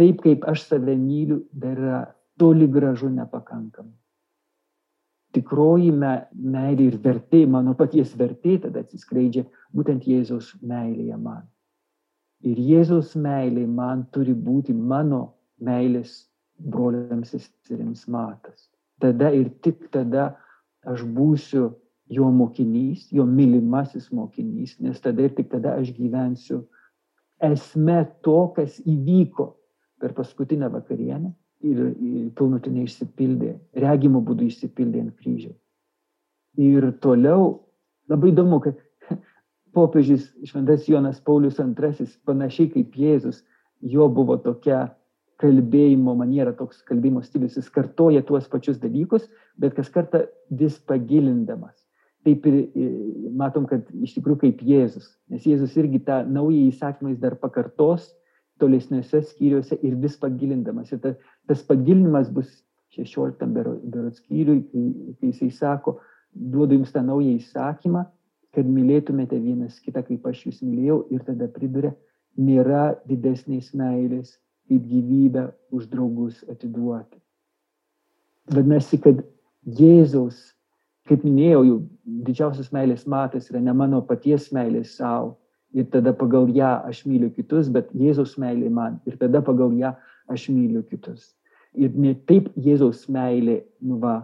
taip 0.00 0.22
kaip 0.24 0.44
aš 0.48 0.62
save 0.64 0.94
myliu, 0.96 1.42
dar 1.52 1.76
yra 1.76 1.98
toli 2.40 2.64
gražu 2.72 3.10
nepakankama. 3.12 3.92
Tikroji 5.36 5.92
me, 5.94 6.14
meilė 6.34 6.88
ir 6.90 6.96
vertė, 7.04 7.44
mano 7.46 7.76
paties 7.78 8.16
vertė 8.18 8.56
tada 8.64 8.82
atsiskleidžia 8.82 9.44
būtent 9.76 10.08
Jėzaus 10.10 10.56
meilėje 10.62 11.18
man. 11.22 11.44
Ir 12.42 12.58
Jėzaus 12.58 13.14
meilė 13.14 13.66
man 13.68 14.06
turi 14.14 14.34
būti 14.34 14.74
mano 14.74 15.20
meilės 15.60 16.24
broliams 16.58 17.34
ir 17.36 17.44
seserims 17.44 18.06
matas. 18.08 18.66
Tada 19.00 19.30
ir 19.36 19.52
tik 19.64 19.86
tada 19.94 20.32
aš 20.88 21.04
būsiu 21.04 21.70
jo 22.10 22.30
mokinys, 22.34 23.06
jo 23.14 23.24
mylimasis 23.28 24.10
mokinys, 24.10 24.78
nes 24.82 24.98
tada 25.00 25.28
ir 25.28 25.36
tik 25.36 25.50
tada 25.52 25.76
aš 25.78 25.92
gyvensiu 25.94 26.64
esme 27.40 28.02
to, 28.24 28.40
kas 28.56 28.80
įvyko 28.82 29.52
per 30.00 30.16
paskutinę 30.16 30.68
vakarienę 30.72 31.30
ir, 31.64 31.80
ir 31.94 32.28
pilnutinai 32.38 32.86
išsipildė, 32.86 33.54
regimo 33.84 34.22
būdu 34.24 34.48
išsipildė 34.48 35.04
ant 35.04 35.16
kryžiaus. 35.18 35.58
Ir 36.60 36.90
toliau 37.04 37.60
labai 38.10 38.32
įdomu, 38.32 38.60
kad 38.64 38.78
popiežius 39.76 40.30
Šventas 40.48 40.88
Jonas 40.90 41.20
Paulius 41.24 41.60
II, 41.62 42.08
panašiai 42.26 42.72
kaip 42.74 42.96
Jėzus, 42.98 43.44
jo 43.80 44.08
buvo 44.12 44.36
tokia 44.40 44.88
kalbėjimo 45.40 46.14
maniera, 46.18 46.52
toks 46.52 46.82
kalbėjimo 46.88 47.22
stilius, 47.24 47.56
jis 47.56 47.70
kartoja 47.72 48.20
tuos 48.26 48.48
pačius 48.50 48.80
dalykus, 48.80 49.24
bet 49.56 49.76
kas 49.76 49.88
kartą 49.92 50.26
vis 50.50 50.76
pagilindamas. 50.88 51.76
Taip 52.26 52.44
ir 52.44 52.56
matom, 53.32 53.64
kad 53.64 53.86
iš 54.04 54.18
tikrųjų 54.18 54.42
kaip 54.42 54.64
Jėzus, 54.68 55.06
nes 55.32 55.46
Jėzus 55.48 55.78
irgi 55.80 56.02
tą 56.04 56.20
naują 56.28 56.66
įsakymą 56.68 57.14
jis 57.14 57.22
dar 57.22 57.38
pakartos 57.40 58.10
tolesniuose 58.60 59.22
skyriuose 59.24 59.78
ir 59.80 59.96
vis 60.02 60.18
pagilindamas. 60.20 60.92
Ir 60.92 61.00
ta, 61.00 61.14
tas 61.48 61.62
pagilinimas 61.66 62.30
bus 62.32 62.50
16 62.96 63.46
berot 63.54 64.16
skyriui, 64.18 64.64
kai, 64.70 64.84
kai 65.20 65.30
jisai 65.30 65.50
sako, 65.54 65.98
duodu 66.34 66.78
jums 66.78 66.92
tą 66.92 67.02
naują 67.06 67.36
įsakymą, 67.38 68.04
kad 68.54 68.66
mylėtumėte 68.66 69.38
vienas 69.38 69.78
kitą, 69.82 70.02
kaip 70.06 70.26
aš 70.26 70.46
jūs 70.46 70.62
mylėjau, 70.66 71.04
ir 71.14 71.24
tada 71.26 71.48
priduria, 71.50 71.92
nėra 72.38 72.94
didesnės 73.06 73.72
meilės, 73.78 74.36
kaip 74.70 74.86
gyvybę 74.86 75.48
už 75.74 75.86
draugus 75.90 76.42
atiduoti. 76.50 77.18
Vadinasi, 78.50 78.98
kad 79.02 79.22
Jėzaus, 79.78 80.38
kaip 81.06 81.22
minėjau, 81.26 81.62
jau 81.66 81.78
didžiausias 82.26 82.70
meilės 82.74 83.06
matas 83.06 83.50
yra 83.50 83.60
ne 83.62 83.74
mano 83.76 84.00
paties 84.06 84.48
meilės 84.54 84.96
savo, 84.98 85.36
ir 85.74 85.86
tada 85.90 86.12
pagal 86.16 86.48
ją 86.50 86.70
aš 86.88 87.04
myliu 87.06 87.30
kitus, 87.34 87.68
bet 87.70 87.90
Jėzaus 87.94 88.34
meilė 88.42 88.70
man 88.74 88.98
ir 89.06 89.18
tada 89.20 89.42
pagal 89.46 89.74
ją 89.78 89.94
aš 90.30 90.48
myliu 90.54 90.82
kitus. 90.88 91.32
Ir 91.78 91.94
ne 91.94 92.14
taip 92.26 92.50
Jėzaus 92.58 93.04
meilė, 93.12 93.60
nu 93.86 94.00
va, 94.02 94.16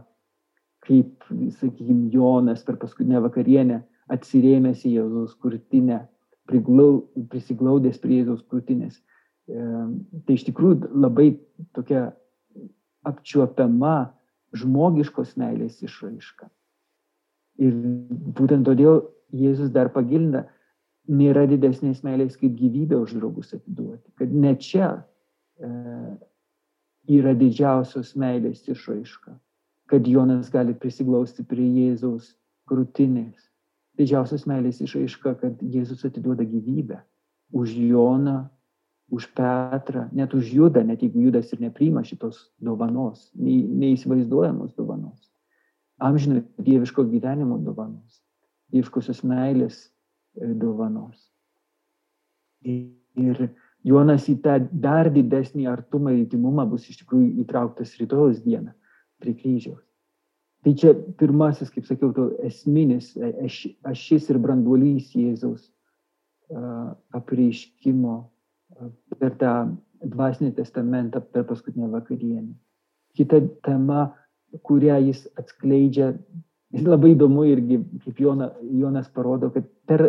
kaip, 0.87 1.27
sakykime, 1.61 2.11
Jonas 2.15 2.65
per 2.67 2.79
paskutinę 2.83 3.23
vakarienę 3.25 3.83
atsirėmęs 4.13 4.85
į 4.87 4.97
Jėzaus 4.97 5.35
krūtinę, 5.43 6.01
priglau, 6.47 7.05
prisiglaudęs 7.31 7.99
prie 8.03 8.21
Jėzaus 8.21 8.45
krūtinės. 8.51 8.99
E, 9.47 9.67
tai 10.27 10.39
iš 10.39 10.47
tikrųjų 10.49 10.91
labai 10.95 11.33
tokia 11.75 12.09
apčiuopiama 13.07 13.97
žmogiškos 14.57 15.37
meilės 15.39 15.79
išraiška. 15.87 16.49
Ir 17.63 17.75
būtent 18.37 18.67
todėl 18.67 19.05
Jėzus 19.35 19.73
dar 19.75 19.91
pagilina, 19.95 20.45
nėra 21.07 21.47
didesnės 21.51 22.03
meilės 22.07 22.37
kaip 22.39 22.55
gyvybę 22.59 22.99
už 22.99 23.17
draugus 23.19 23.55
atiduoti. 23.55 24.11
Kad 24.19 24.33
ne 24.35 24.55
čia 24.59 24.91
yra 25.61 27.35
didžiausios 27.39 28.15
meilės 28.19 28.65
išraiška. 28.69 29.37
Kad 29.87 30.09
Jonas 30.11 30.51
gali 30.51 30.75
prisiglausti 30.75 31.45
prie 31.47 31.67
Jėzaus 31.67 32.35
krūtinės. 32.67 33.37
Didžiausios 33.97 34.45
meilės 34.51 34.83
išraiška, 34.83 35.37
kad 35.41 35.63
Jėzus 35.63 36.05
atiduoda 36.05 36.45
gyvybę 36.45 36.99
už 37.55 37.77
Joną, 37.79 38.49
už 39.09 39.29
Petrą, 39.39 40.09
net 40.13 40.35
už 40.35 40.51
Judą, 40.51 40.83
net 40.85 41.03
jeigu 41.03 41.21
Judas 41.29 41.53
ir 41.55 41.61
nepriima 41.63 42.03
šitos 42.05 42.51
dovanos, 42.59 43.31
neįsivaizduojamos 43.39 44.75
dovanos. 44.75 45.31
Amžino 46.03 46.43
dieviško 46.59 47.07
gyvenimo 47.09 47.57
dovanos, 47.63 48.19
dieviškosios 48.75 49.23
meilės 49.25 49.87
dovanos. 50.35 51.31
Ir 52.67 53.47
Jonas 53.87 54.27
į 54.31 54.37
tą 54.43 54.57
dar 54.85 55.11
didesnį 55.15 55.69
artumą 55.71 56.15
ir 56.15 56.25
įtimumą 56.25 56.67
bus 56.71 56.89
iš 56.91 57.03
tikrųjų 57.03 57.45
įtrauktas 57.45 57.95
rytojus 58.01 58.43
dieną 58.45 58.75
prie 59.23 59.35
kryžiaus. 59.39 59.83
Tai 60.67 60.73
čia 60.75 60.93
pirmasis, 61.21 61.71
kaip 61.71 61.87
sakiau, 61.87 62.11
to 62.13 62.31
esminis 62.47 63.13
ašis 63.87 64.27
ir 64.33 64.41
branduolys 64.43 65.13
Jėzaus 65.15 65.69
apreiškimo 67.15 68.17
per 69.21 69.37
tą 69.39 69.53
dvasinį 70.03 70.57
testamentą 70.59 71.23
per 71.23 71.47
paskutinę 71.47 71.87
vakarienę. 71.93 72.51
Kita 73.17 73.41
tema, 73.65 74.11
kurią 74.67 74.99
jis 75.07 75.23
atskleidžia 75.39 76.13
Ir 76.75 76.89
labai 76.89 77.13
įdomu 77.15 77.45
irgi, 77.47 77.79
kaip 78.05 78.19
Jona, 78.21 78.51
Jonas 78.75 79.07
parodo, 79.15 79.53
kad 79.55 79.69
per 79.89 80.03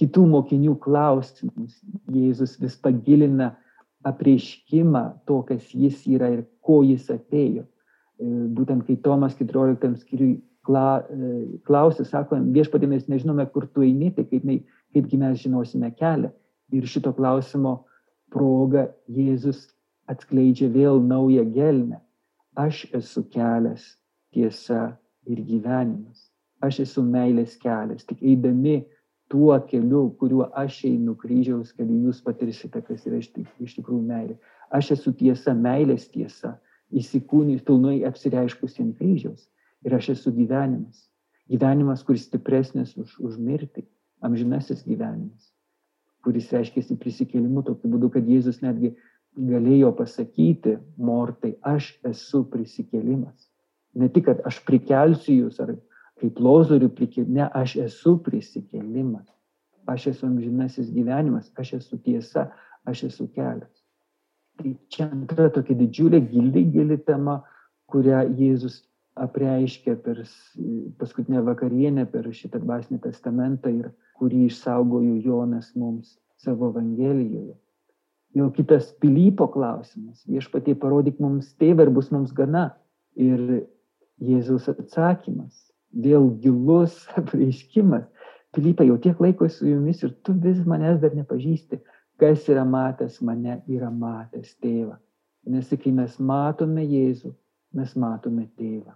kitų 0.00 0.24
mokinių 0.30 0.74
klausimus 0.82 1.76
Jėzus 2.10 2.56
vis 2.62 2.76
pagilina 2.82 3.52
apreiškimą 4.04 5.04
to, 5.28 5.40
kas 5.48 5.70
jis 5.72 6.02
yra 6.10 6.30
ir 6.34 6.44
ko 6.64 6.82
jis 6.84 7.06
atėjo. 7.12 7.64
E, 7.64 8.26
būtent 8.56 8.84
kai 8.86 8.98
Tomas 9.04 9.36
14 9.38 10.02
skyriui 10.02 10.34
e, 10.36 10.42
klausė, 11.64 12.06
sako, 12.08 12.40
viešpatė 12.56 12.90
mes 12.90 13.08
nežinome, 13.08 13.46
kur 13.54 13.68
tu 13.70 13.84
eini, 13.86 14.10
tai 14.14 14.26
kaip, 14.28 14.44
kaipgi 14.94 15.20
mes 15.20 15.40
žinosime 15.42 15.92
kelią. 15.98 16.32
Ir 16.74 16.88
šito 16.90 17.12
klausimo 17.16 17.84
proga 18.34 18.88
Jėzus 19.08 19.68
atskleidžia 20.10 20.68
vėl 20.72 21.00
naują 21.00 21.46
gelmę. 21.54 22.00
Aš 22.54 22.84
esu 22.94 23.24
kelias, 23.30 23.94
tiesa 24.34 24.96
ir 25.26 25.40
gyvenimas. 25.42 26.28
Aš 26.62 26.84
esu 26.84 27.02
meilės 27.02 27.56
kelias. 27.60 28.04
Tik 28.06 28.22
eidami 28.22 28.82
tuo 29.34 29.54
keliu, 29.68 30.04
kuriuo 30.20 30.46
aš 30.62 30.76
einu 30.88 31.16
kryžiaus 31.18 31.72
keliu, 31.74 31.96
jūs 32.08 32.20
patirsite, 32.22 32.82
kas 32.86 33.06
yra 33.08 33.18
iš 33.18 33.32
tikrųjų 33.78 34.02
meilė. 34.06 34.36
Aš 34.74 34.92
esu 34.94 35.12
tiesa, 35.18 35.54
meilės 35.66 36.06
tiesa, 36.12 36.52
įsikūnys 36.94 37.64
pilnai 37.66 37.96
apsireiškusi 38.06 38.84
ant 38.84 39.00
kryžiaus. 39.00 39.48
Ir 39.84 39.96
aš 39.98 40.12
esu 40.14 40.32
gyvenimas. 40.36 41.08
Gyvenimas, 41.50 42.04
kuris 42.06 42.28
stipresnis 42.28 42.94
už, 43.00 43.18
už 43.18 43.40
mirtį. 43.42 43.82
Amžinasis 44.24 44.86
gyvenimas, 44.86 45.50
kuris 46.24 46.46
reiškia 46.54 46.94
prisikėlimu 46.96 47.64
tokiu 47.66 47.90
būdu, 47.92 48.08
kad 48.14 48.30
Jėzus 48.30 48.62
netgi 48.62 48.94
galėjo 49.36 49.90
pasakyti 49.98 50.78
mortai, 50.96 51.58
aš 51.60 51.90
esu 52.08 52.46
prisikėlimas 52.48 53.50
ne 53.94 54.08
tik, 54.08 54.26
kad 54.28 54.42
aš 54.46 54.60
prikelsiu 54.66 55.44
jūs, 55.44 55.60
ar 55.62 55.74
kaip 56.20 56.40
lozorių 56.40 56.90
prikelti, 56.94 57.32
ne, 57.38 57.48
aš 57.54 57.76
esu 57.84 58.16
prisikėlimas, 58.24 59.26
aš 59.90 60.08
esu 60.12 60.28
amžinasis 60.28 60.92
gyvenimas, 60.94 61.50
aš 61.60 61.74
esu 61.80 61.98
tiesa, 62.04 62.48
aš 62.88 63.06
esu 63.10 63.28
kelias. 63.34 63.72
Tai 64.60 64.76
čia 64.92 65.08
antra 65.10 65.48
tokia 65.50 65.74
didžiulė, 65.78 66.20
gili, 66.30 66.62
gili 66.70 66.98
tema, 67.02 67.40
kurią 67.90 68.22
Jėzus 68.38 68.84
apreiškė 69.18 69.96
per 70.04 70.22
paskutinę 70.98 71.42
vakarienę, 71.46 72.06
per 72.10 72.30
šitą 72.34 72.60
dvasinį 72.62 73.00
testamentą 73.02 73.72
ir 73.74 73.90
kurį 74.18 74.46
išsaugojo 74.48 75.18
Jonas 75.26 75.72
mums 75.78 76.16
savo 76.42 76.70
Evangelijoje. 76.72 77.54
Jau 78.34 78.48
kitas 78.54 78.90
Pilypo 78.98 79.46
klausimas. 79.50 80.24
Viešpatie 80.26 80.74
parodyk 80.78 81.20
mums 81.22 81.52
tėvą 81.60 81.86
ir 81.86 81.92
bus 81.94 82.10
mums 82.14 82.34
gana. 82.34 82.72
Ir 83.14 83.66
Jėzaus 84.22 84.66
atsakymas, 84.70 85.54
vėl 85.94 86.28
gilus 86.42 86.96
apreiškimas. 87.20 88.04
Pilypai, 88.54 88.86
jau 88.86 88.98
tiek 89.02 89.20
laiko 89.22 89.48
su 89.50 89.66
jumis 89.66 90.02
ir 90.06 90.12
tu 90.22 90.34
vis 90.44 90.60
manęs 90.68 91.00
dar 91.02 91.14
nepažįsti. 91.16 91.80
Kas 92.22 92.46
yra 92.48 92.62
matęs 92.64 93.18
mane, 93.26 93.58
yra 93.66 93.90
matęs 93.90 94.52
tėvą. 94.62 94.94
Nes 95.50 95.72
kai 95.82 95.90
mes 95.92 96.14
matome 96.22 96.84
Jėzų, 96.86 97.32
mes 97.74 97.96
matome 97.98 98.46
tėvą. 98.56 98.94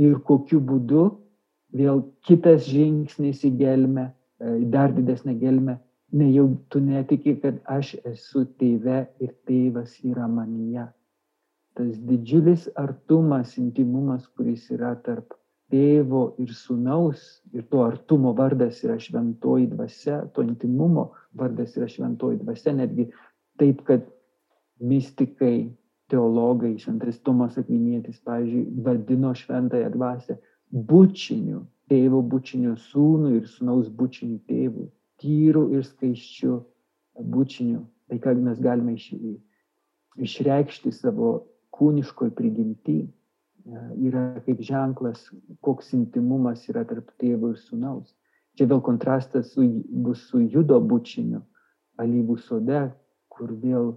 Ir 0.00 0.16
kokiu 0.26 0.58
būdu 0.64 1.04
vėl 1.76 2.00
kitas 2.26 2.64
žingsnis 2.66 3.44
į 3.44 3.52
gelmę, 3.60 4.08
e, 4.40 4.56
dar 4.72 4.96
didesnę 4.96 5.36
gelmę, 5.38 5.76
ne 6.16 6.32
jau 6.32 6.48
tu 6.72 6.80
netiki, 6.80 7.36
kad 7.44 7.60
aš 7.68 7.94
esu 8.08 8.48
tėve 8.58 9.04
ir 9.20 9.36
tėvas 9.46 10.00
yra 10.02 10.26
manyje 10.26 10.88
tas 11.74 11.98
didžiulis 12.08 12.68
artumas, 12.78 13.56
intimumas, 13.58 14.26
kuris 14.36 14.68
yra 14.70 14.94
tarp 15.06 15.34
tėvo 15.74 16.24
ir 16.38 16.52
sunaus, 16.54 17.22
ir 17.50 17.64
to 17.70 17.82
artumo 17.82 18.30
vardas 18.38 18.78
yra 18.86 18.94
šventoji 19.02 19.66
dvasia, 19.72 20.20
to 20.34 20.44
intimumo 20.46 21.08
vardas 21.34 21.74
yra 21.74 21.88
šventoji 21.90 22.38
dvasia, 22.44 22.76
netgi 22.78 23.08
taip, 23.58 23.80
kad 23.88 24.04
mystikai, 24.78 25.72
teologai, 26.12 26.76
šventas 26.78 27.18
Tomas 27.26 27.56
Akvinėtis, 27.58 28.20
pavyzdžiui, 28.26 28.68
vadino 28.86 29.32
šventąją 29.34 29.88
dvasę 29.96 30.36
bučiniu, 30.90 31.64
tėvo 31.90 32.20
bučiniu 32.22 32.76
sūnų 32.90 33.32
ir 33.38 33.48
sūnaus 33.50 33.90
bučiniu 33.98 34.38
tėvui, 34.46 34.86
tyru 35.22 35.66
ir 35.74 35.82
skaiščiu 35.88 36.60
bučiniu. 37.34 37.82
Tai 38.10 38.20
ką 38.20 38.36
mes 38.44 38.60
galime 38.62 38.94
iš, 38.94 39.10
išreikšti 40.22 40.92
savo 40.94 41.34
kūniškoj 41.74 42.34
prigimti, 42.36 43.00
e, 43.00 43.08
yra 43.64 44.40
kaip 44.44 44.60
ženklas, 44.60 45.30
koks 45.64 45.92
intimumas 45.96 46.66
yra 46.68 46.84
tarp 46.88 47.10
tėvo 47.20 47.54
ir 47.54 47.60
sūnaus. 47.60 48.12
Čia 48.54 48.68
vėl 48.70 48.82
kontrastas 48.84 49.52
su, 49.54 49.64
bus 49.88 50.28
su 50.28 50.42
judo 50.44 50.78
bučiniu, 50.80 51.40
alyvų 51.98 52.36
sode, 52.44 52.84
kur 53.32 53.50
vėl 53.50 53.94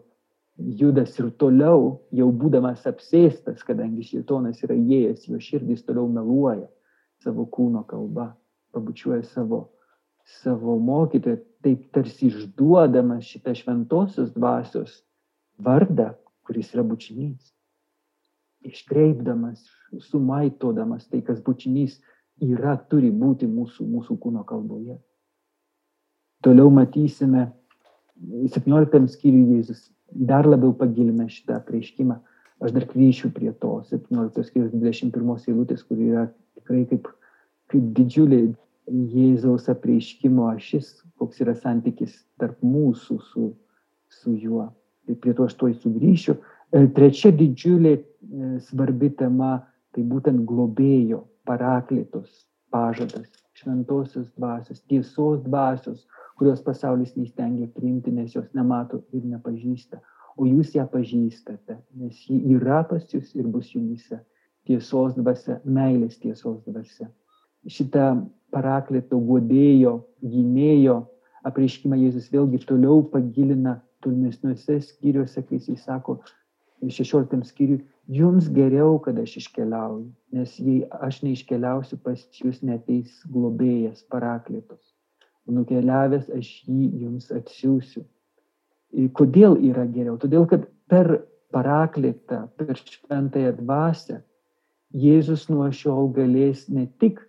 judas 0.57 1.13
ir 1.19 1.29
toliau, 1.37 1.99
jau 2.15 2.29
būdamas 2.33 2.87
apsėstas, 2.89 3.61
kadangi 3.65 4.07
šitonas 4.07 4.63
yra 4.65 4.77
įėjęs, 4.77 5.27
jo 5.29 5.41
širdis 5.41 5.83
toliau 5.85 6.07
meluoja 6.09 6.65
savo 7.21 7.45
kūno 7.45 7.83
kalba, 7.89 8.31
pabučiuoja 8.73 9.23
savo, 9.29 9.67
savo 10.41 10.77
mokytoją, 10.81 11.41
taip 11.65 11.85
tarsi 11.93 12.31
išduodamas 12.31 13.27
šitą 13.27 13.53
šventosios 13.57 14.33
dvasios 14.33 15.01
vardą, 15.61 16.13
kuris 16.47 16.73
yra 16.73 16.85
bučinys. 16.85 17.56
Iškreipdamas, 18.67 19.65
sumaitodamas 20.09 21.07
tai, 21.07 21.21
kas 21.25 21.39
bučinys 21.43 21.99
yra, 22.43 22.75
turi 22.91 23.09
būti 23.11 23.47
mūsų, 23.49 23.85
mūsų 23.87 24.17
kūno 24.23 24.43
kalboje. 24.47 24.97
Toliau 26.45 26.69
matysime 26.73 27.47
17 28.53 29.07
skyriui 29.13 29.57
Jėzus 29.57 29.87
dar 30.11 30.47
labiau 30.47 30.73
pagilina 30.73 31.27
šitą 31.29 31.57
apreiškimą. 31.61 32.17
Aš 32.63 32.73
dar 32.73 32.87
grįšiu 32.89 33.29
prie 33.35 33.51
to 33.61 33.75
17 33.89 34.45
skyrius 34.47 34.73
21 34.73 35.49
eilutės, 35.51 35.83
kur 35.85 35.99
yra 36.01 36.25
tikrai 36.57 36.85
kaip, 36.89 37.09
kaip 37.71 37.91
didžiulė 37.97 38.41
Jėzaus 38.87 39.67
apreiškimo 39.69 40.47
ašis, 40.53 40.93
koks 41.19 41.41
yra 41.43 41.53
santykis 41.57 42.15
tarp 42.39 42.61
mūsų 42.63 43.17
su, 43.29 43.49
su 44.09 44.33
juo. 44.33 44.69
Ir 45.07 45.19
prie 45.23 45.33
to 45.35 45.45
aš 45.47 45.57
tuoj 45.59 45.75
sugrįšiu. 45.83 46.37
E, 46.71 46.85
trečia 46.95 47.33
didžiulė 47.35 47.97
svarbi 48.67 49.09
tema 49.17 49.57
tai 49.95 50.03
būtent 50.03 50.43
globėjo, 50.47 51.23
paraklitos 51.47 52.45
pažadas, 52.71 53.27
šventosios 53.57 54.27
dvasios, 54.35 54.83
tiesos 54.91 55.41
dvasios, 55.45 56.05
kurios 56.37 56.61
pasaulis 56.61 57.15
neįstengia 57.15 57.69
priimti, 57.73 58.11
nes 58.11 58.35
jos 58.35 58.47
nemato 58.53 59.01
ir 59.15 59.25
nepažįsta. 59.25 60.01
O 60.37 60.45
jūs 60.45 60.75
ją 60.75 60.85
pažįstate, 60.91 61.79
nes 61.97 62.19
ji 62.29 62.37
yra 62.53 62.83
pas 62.85 63.05
jūs 63.13 63.33
ir 63.35 63.47
bus 63.49 63.71
jumise. 63.73 64.19
Tiesos 64.67 65.15
dvasia, 65.15 65.61
meilės 65.63 66.19
tiesos 66.19 66.59
dvasia. 66.67 67.07
Šitą 67.71 68.09
paraklėto 68.53 69.17
godėjo, 69.23 70.01
gynėjo 70.21 70.99
apreiškimą 71.47 71.97
Jėzus 72.03 72.27
vėlgi 72.33 72.59
toliau 72.67 73.01
pagilina 73.11 73.77
tolimesniuose 74.03 74.81
skyriuose, 74.83 75.41
kai 75.47 75.57
jis 75.57 75.85
sako 75.87 76.19
16 76.83 77.47
skyriui, 77.49 77.79
jums 78.07 78.51
geriau, 78.53 78.99
kad 79.03 79.17
aš 79.19 79.39
iškeliauju, 79.41 80.05
nes 80.37 80.59
jei 80.61 80.83
aš 81.01 81.23
neiškeliausiu 81.25 81.97
pas 82.03 82.21
jūs 82.43 82.61
neteis 82.65 83.23
globėjas, 83.33 84.05
paraklėtos 84.13 84.93
nukeliavęs 85.47 86.29
aš 86.35 86.49
jį 86.67 86.87
jums 87.03 87.31
atsiųsiu. 87.33 88.03
Kodėl 89.17 89.57
yra 89.69 89.85
geriau? 89.91 90.17
Todėl, 90.19 90.45
kad 90.49 90.67
per 90.91 91.23
paraklėtą, 91.55 92.45
per 92.59 92.75
šventąją 92.79 93.55
dvasę 93.61 94.21
Jėzus 94.95 95.49
nuo 95.51 95.65
šiol 95.75 96.13
galės 96.15 96.67
ne 96.71 96.85
tik 97.01 97.19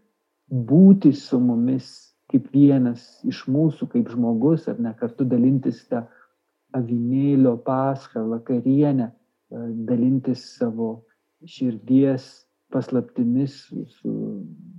būti 0.49 1.11
su 1.11 1.41
mumis 1.43 1.89
kaip 2.31 2.47
vienas 2.55 3.03
iš 3.27 3.43
mūsų, 3.51 3.89
kaip 3.91 4.13
žmogus, 4.13 4.69
ar 4.71 4.79
ne 4.79 4.93
kartu 4.95 5.27
dalintis 5.27 5.81
tą 5.91 6.05
avinėlio 6.77 7.57
paschą, 7.67 8.23
vakarienę, 8.31 9.09
dalintis 9.51 10.45
savo 10.59 10.91
širdies 11.47 12.29
paslaptimis, 12.73 13.61
su 14.01 14.15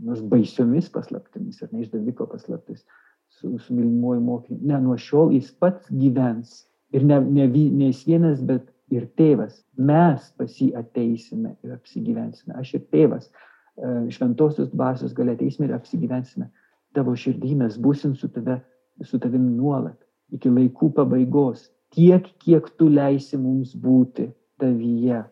nors 0.06 0.22
baisiomis 0.22 0.90
paslaptimis, 0.94 1.62
ar 1.64 1.72
ne 1.74 1.84
išdaviko 1.84 2.28
paslaptis, 2.30 2.84
su, 3.30 3.58
su 3.58 3.74
mylimuoju 3.74 4.22
mokiniu. 4.22 4.60
Ne, 4.70 4.82
nuo 4.84 4.98
šiol 4.98 5.34
jis 5.34 5.52
pats 5.62 5.90
gyvens. 5.90 6.66
Ir 6.94 7.06
ne, 7.06 7.20
ne, 7.22 7.48
ne 7.48 7.90
jis 7.90 8.04
vienas, 8.08 8.42
bet 8.46 8.70
ir 8.94 9.06
tėvas. 9.18 9.62
Mes 9.78 10.30
pas 10.38 10.58
jį 10.62 10.72
ateisime 10.78 11.56
ir 11.66 11.74
apsigyvensime. 11.76 12.56
Aš 12.58 12.76
ir 12.80 12.86
tėvas. 12.94 13.30
E, 13.30 13.92
šventosios 14.14 14.72
dvasios 14.74 15.14
gali 15.18 15.36
ateisime 15.38 15.70
ir 15.70 15.76
apsigyvensime. 15.78 16.50
Tavo 16.98 17.14
širdį 17.18 17.56
mes 17.62 17.78
būsim 17.82 18.16
su, 18.18 18.30
tave, 18.34 18.60
su 19.06 19.22
tavim 19.22 19.46
nuolat. 19.58 19.98
Iki 20.34 20.54
laikų 20.56 20.92
pabaigos. 20.98 21.70
Tiek, 21.94 22.26
kiek 22.42 22.70
tu 22.78 22.90
leisi 22.90 23.38
mums 23.38 23.74
būti 23.78 24.28
tavyje. 24.60 25.24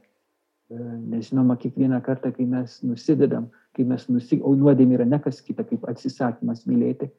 E, 0.67 0.77
nes 1.11 1.29
žinoma, 1.29 1.57
kiekvieną 1.61 2.01
kartą, 2.05 2.31
kai 2.35 2.47
mes 2.49 2.81
nusidedam, 2.83 3.49
kai 3.75 3.85
mes 3.87 4.07
nusik... 4.11 4.43
O 4.43 4.53
nuodėmė 4.57 4.99
yra 4.99 5.07
ne 5.07 5.19
kas 5.23 5.41
kita, 5.45 5.65
kaip 5.67 5.85
atsisakymas 5.87 6.65
mylėti, 6.69 7.11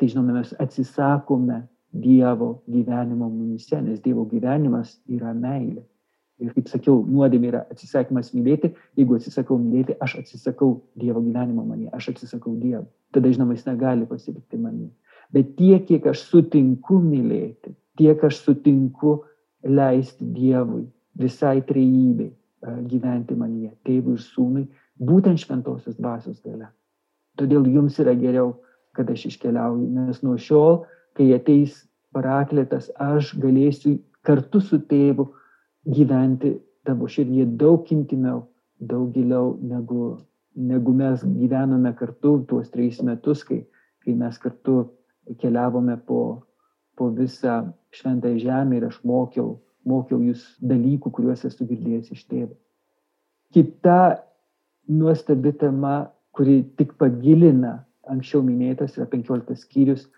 tai 0.00 0.10
žinome, 0.10 0.38
mes 0.40 0.54
atsisakome 0.62 1.64
Dievo 1.94 2.64
gyvenimo 2.66 3.28
mumise, 3.30 3.78
nes 3.82 4.00
Dievo 4.02 4.24
gyvenimas 4.26 4.96
yra 5.06 5.30
meilė. 5.34 5.84
Ir 6.42 6.50
kaip 6.56 6.66
sakiau, 6.66 7.04
nuodėmė 7.06 7.50
yra 7.52 7.60
atsisakymas 7.70 8.32
mylėti. 8.34 8.72
Jeigu 8.98 9.20
atsisakau 9.20 9.60
mylėti, 9.60 9.94
aš 10.02 10.16
atsisakau 10.24 10.72
Dievo 10.98 11.22
gyvenimo 11.22 11.62
manyje, 11.68 11.92
aš 11.94 12.10
atsisakau 12.14 12.56
Dievo. 12.58 12.88
Tada, 13.14 13.30
žinoma, 13.30 13.54
jis 13.54 13.68
negali 13.68 14.08
pasilikti 14.10 14.58
manyje. 14.58 14.90
Bet 15.34 15.54
tiek, 15.58 15.84
kiek 15.86 16.08
aš 16.10 16.24
sutinku 16.32 16.98
mylėti, 17.02 17.76
tiek 17.98 18.26
aš 18.26 18.42
sutinku 18.42 19.20
leisti 19.62 20.26
Dievui, 20.34 20.88
visai 21.20 21.60
trejybei 21.62 22.32
gyventi 22.88 23.36
manyje, 23.36 23.74
tėvui 23.84 24.16
ir 24.16 24.22
sūnui, 24.24 24.64
būtent 24.96 25.42
šventosios 25.42 25.98
dvasios 25.98 26.40
gale. 26.40 26.70
Todėl 27.36 27.66
jums 27.68 27.98
yra 28.00 28.14
geriau 28.16 28.54
kad 28.94 29.10
aš 29.10 29.26
iškeliauju, 29.26 29.88
nes 29.90 30.22
nuo 30.22 30.36
šiol, 30.38 30.84
kai 31.18 31.32
ateis 31.34 31.82
paraklėtas, 32.14 32.90
aš 33.02 33.34
galėsiu 33.42 33.98
kartu 34.26 34.60
su 34.62 34.78
tėvu 34.90 35.26
gyventi 35.96 36.54
tavo 36.86 37.08
širdie 37.10 37.46
daug 37.60 37.90
intimiau, 37.92 38.44
daug 38.78 39.10
giliau, 39.14 39.54
negu, 39.60 40.14
negu 40.54 40.94
mes 40.94 41.24
gyvenome 41.26 41.94
kartu 41.98 42.38
tuos 42.48 42.70
trejus 42.70 43.02
metus, 43.02 43.42
kai, 43.44 43.64
kai 44.04 44.14
mes 44.18 44.38
kartu 44.38 44.84
keliavome 45.42 45.98
po, 46.06 46.22
po 46.94 47.10
visą 47.10 47.64
šventą 47.94 48.36
žemę 48.38 48.78
ir 48.78 48.88
aš 48.92 49.00
mokiau, 49.02 49.56
mokiau 49.88 50.20
jūs 50.24 50.44
dalykų, 50.64 51.10
kuriuos 51.12 51.44
esu 51.48 51.66
girdėjęs 51.68 52.12
iš 52.14 52.24
tėvo. 52.30 52.54
Kita 53.54 54.24
nuostabi 54.88 55.52
tema, 55.60 56.10
kuri 56.34 56.62
tik 56.78 56.96
pagilina 56.98 57.84
anksčiau 58.10 58.42
minėtas 58.44 58.98
yra 58.98 59.06
15 59.10 59.56
skyrius. 59.60 60.08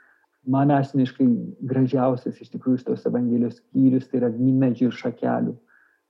Man 0.46 0.70
asmeniškai 0.70 1.26
gražiausias 1.66 2.38
iš 2.42 2.52
tikrųjų 2.52 2.84
tos 2.86 3.06
Evangelijos 3.08 3.58
skyrius 3.58 4.06
tai 4.10 4.20
yra 4.20 4.30
vynmedžių 4.30 4.90
ir 4.90 4.98
šakelių 5.00 5.54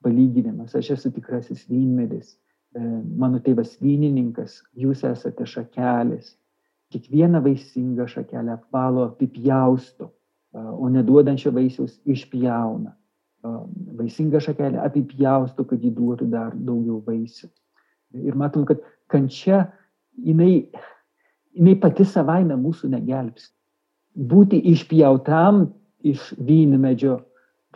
palyginimas. 0.04 0.74
Aš 0.76 0.92
esu 0.96 1.12
tikrasis 1.14 1.64
vynmedis, 1.70 2.34
e, 2.76 2.82
mano 3.16 3.40
tėvas 3.40 3.78
vynininkas, 3.80 4.60
jūs 4.76 5.06
esate 5.08 5.48
šakelis. 5.48 6.34
Kiekvieną 6.92 7.40
vaisingą 7.42 8.06
šakelę 8.12 8.58
apvalo 8.58 9.08
apipjausto, 9.08 10.12
e, 10.52 10.60
o 10.60 10.92
neduodančio 10.92 11.54
vaisiaus 11.56 11.96
išpjauna. 12.04 12.92
E, 13.46 13.54
vaisingą 13.96 14.42
šakelę 14.42 14.82
apipjausto, 14.84 15.64
kad 15.68 15.82
jį 15.82 15.94
duotų 15.96 16.28
dar 16.32 16.52
daugiau 16.56 17.00
vaisių. 17.06 17.48
Ir 18.26 18.36
matom, 18.38 18.66
kad 18.68 18.82
kančia, 19.12 19.66
jinai 20.16 20.66
jinai 21.56 21.76
pati 21.80 22.04
savaime 22.04 22.56
mūsų 22.60 22.90
negelbs. 22.92 23.50
Būti 24.16 24.60
išpjautam 24.72 25.66
iš 26.06 26.32
vynmedžio 26.38 27.20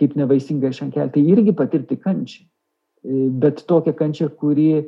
kaip 0.00 0.14
nevaisinga 0.16 0.70
šankelė, 0.72 1.10
tai 1.12 1.22
irgi 1.28 1.52
patirti 1.56 1.98
kančią. 2.00 2.44
E, 3.04 3.28
bet 3.42 3.64
tokią 3.68 3.94
kančią, 3.96 4.30
kuri, 4.40 4.86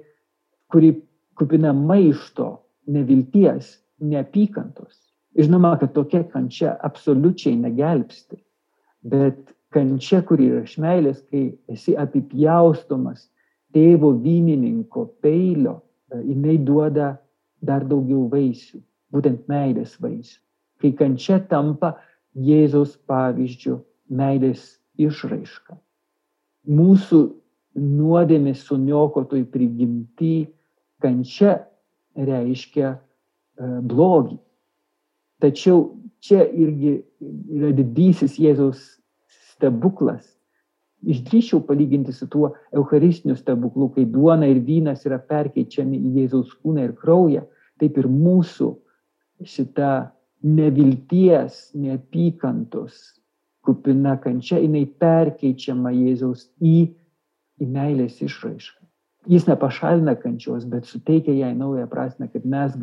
kuri 0.72 0.94
kupina 1.36 1.72
maišto, 1.76 2.54
nevilties, 2.92 3.74
neapykantos. 4.00 4.96
Žinoma, 5.36 5.74
kad 5.80 5.92
tokia 5.96 6.22
kančia 6.28 6.74
absoliučiai 6.84 7.56
negelbsti. 7.60 8.40
Bet 9.08 9.52
kančia, 9.72 10.22
kuri 10.26 10.48
yra 10.52 10.62
iš 10.66 10.76
meilės, 10.82 11.22
kai 11.30 11.52
esi 11.72 11.96
apipjaustomas 11.98 13.26
tėvo 13.72 14.12
vynininko 14.22 15.06
peilio, 15.24 15.80
e, 16.12 16.20
jinai 16.28 16.58
duoda 16.60 17.14
dar 17.62 17.86
daugiau 17.88 18.26
vaisių, 18.32 18.82
būtent 19.14 19.46
meilės 19.50 19.96
vaisių. 20.02 20.38
Kai 20.82 20.92
kančia 20.98 21.38
tampa 21.48 21.96
Jėzaus 22.32 22.96
pavyzdžių 23.06 23.78
meilės 24.08 24.76
išraiška. 25.00 25.78
mūsų 26.62 27.18
nuodėmės 27.74 28.60
suniokotoj 28.68 29.44
prigimti 29.50 30.46
kančia 31.02 31.56
reiškia 32.14 32.92
e, 32.92 32.98
blogį. 33.82 34.38
Tačiau 35.42 35.96
čia 36.22 36.44
irgi 36.46 37.00
yra 37.50 37.72
didysis 37.74 38.38
Jėzaus 38.38 39.01
stebuklas. 39.62 40.26
Išdryščiau 41.02 41.62
palyginti 41.66 42.12
su 42.14 42.28
tuo 42.30 42.52
Eucharistiniu 42.74 43.34
stebuklu, 43.38 43.88
kai 43.94 44.04
duona 44.06 44.46
ir 44.50 44.60
vynas 44.62 45.06
yra 45.06 45.18
perkeičiami 45.18 45.98
į 45.98 46.12
Jėzaus 46.20 46.52
kūną 46.62 46.84
ir 46.86 46.92
kraują, 46.98 47.46
taip 47.82 47.98
ir 47.98 48.06
mūsų 48.06 48.68
šita 49.42 50.12
nevilties, 50.42 51.72
neapykantos 51.74 53.18
kupina 53.66 54.14
kančia, 54.22 54.60
jinai 54.62 54.84
perkeičiama 54.86 55.90
Jėzaus 55.94 56.48
į, 56.62 56.92
į 57.62 57.66
meilės 57.66 58.22
išraišką. 58.22 58.78
Jis 59.30 59.46
nepašalina 59.46 60.16
kančios, 60.18 60.64
bet 60.66 60.86
suteikia 60.90 61.34
jai 61.34 61.52
naują 61.54 61.86
prasme, 61.90 62.26
kad 62.30 62.46
mes 62.46 62.74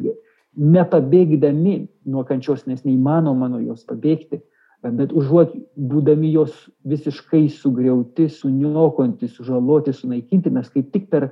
nepabėgdami 0.55 1.75
nuo 2.07 2.23
kančios, 2.27 2.63
nes 2.67 2.85
neįmanoma 2.87 3.49
nuo 3.51 3.59
jos 3.63 3.83
pabėgti, 3.87 4.39
bet 4.83 5.11
užuot 5.15 5.53
būdami 5.75 6.31
jos 6.31 6.55
visiškai 6.87 7.47
sugriauti, 7.51 8.29
suniokonti, 8.31 9.27
sužaloti, 9.27 9.93
sunaikinti, 9.93 10.51
mes 10.55 10.69
kaip 10.71 10.91
tik 10.93 11.09
per, 11.11 11.29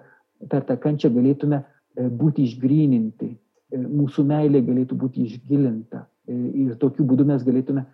per 0.51 0.65
tą 0.67 0.75
kančią 0.83 1.11
galėtume 1.15 1.61
e, 1.61 2.07
būti 2.09 2.43
išgryninti, 2.47 3.29
e, 3.31 3.79
mūsų 3.79 4.25
meilė 4.27 4.63
galėtų 4.67 4.99
būti 4.99 5.27
išgilinta 5.29 6.03
e, 6.27 6.35
ir 6.65 6.75
tokiu 6.81 7.07
būdu 7.07 7.27
mes 7.29 7.45
galėtume 7.47 7.85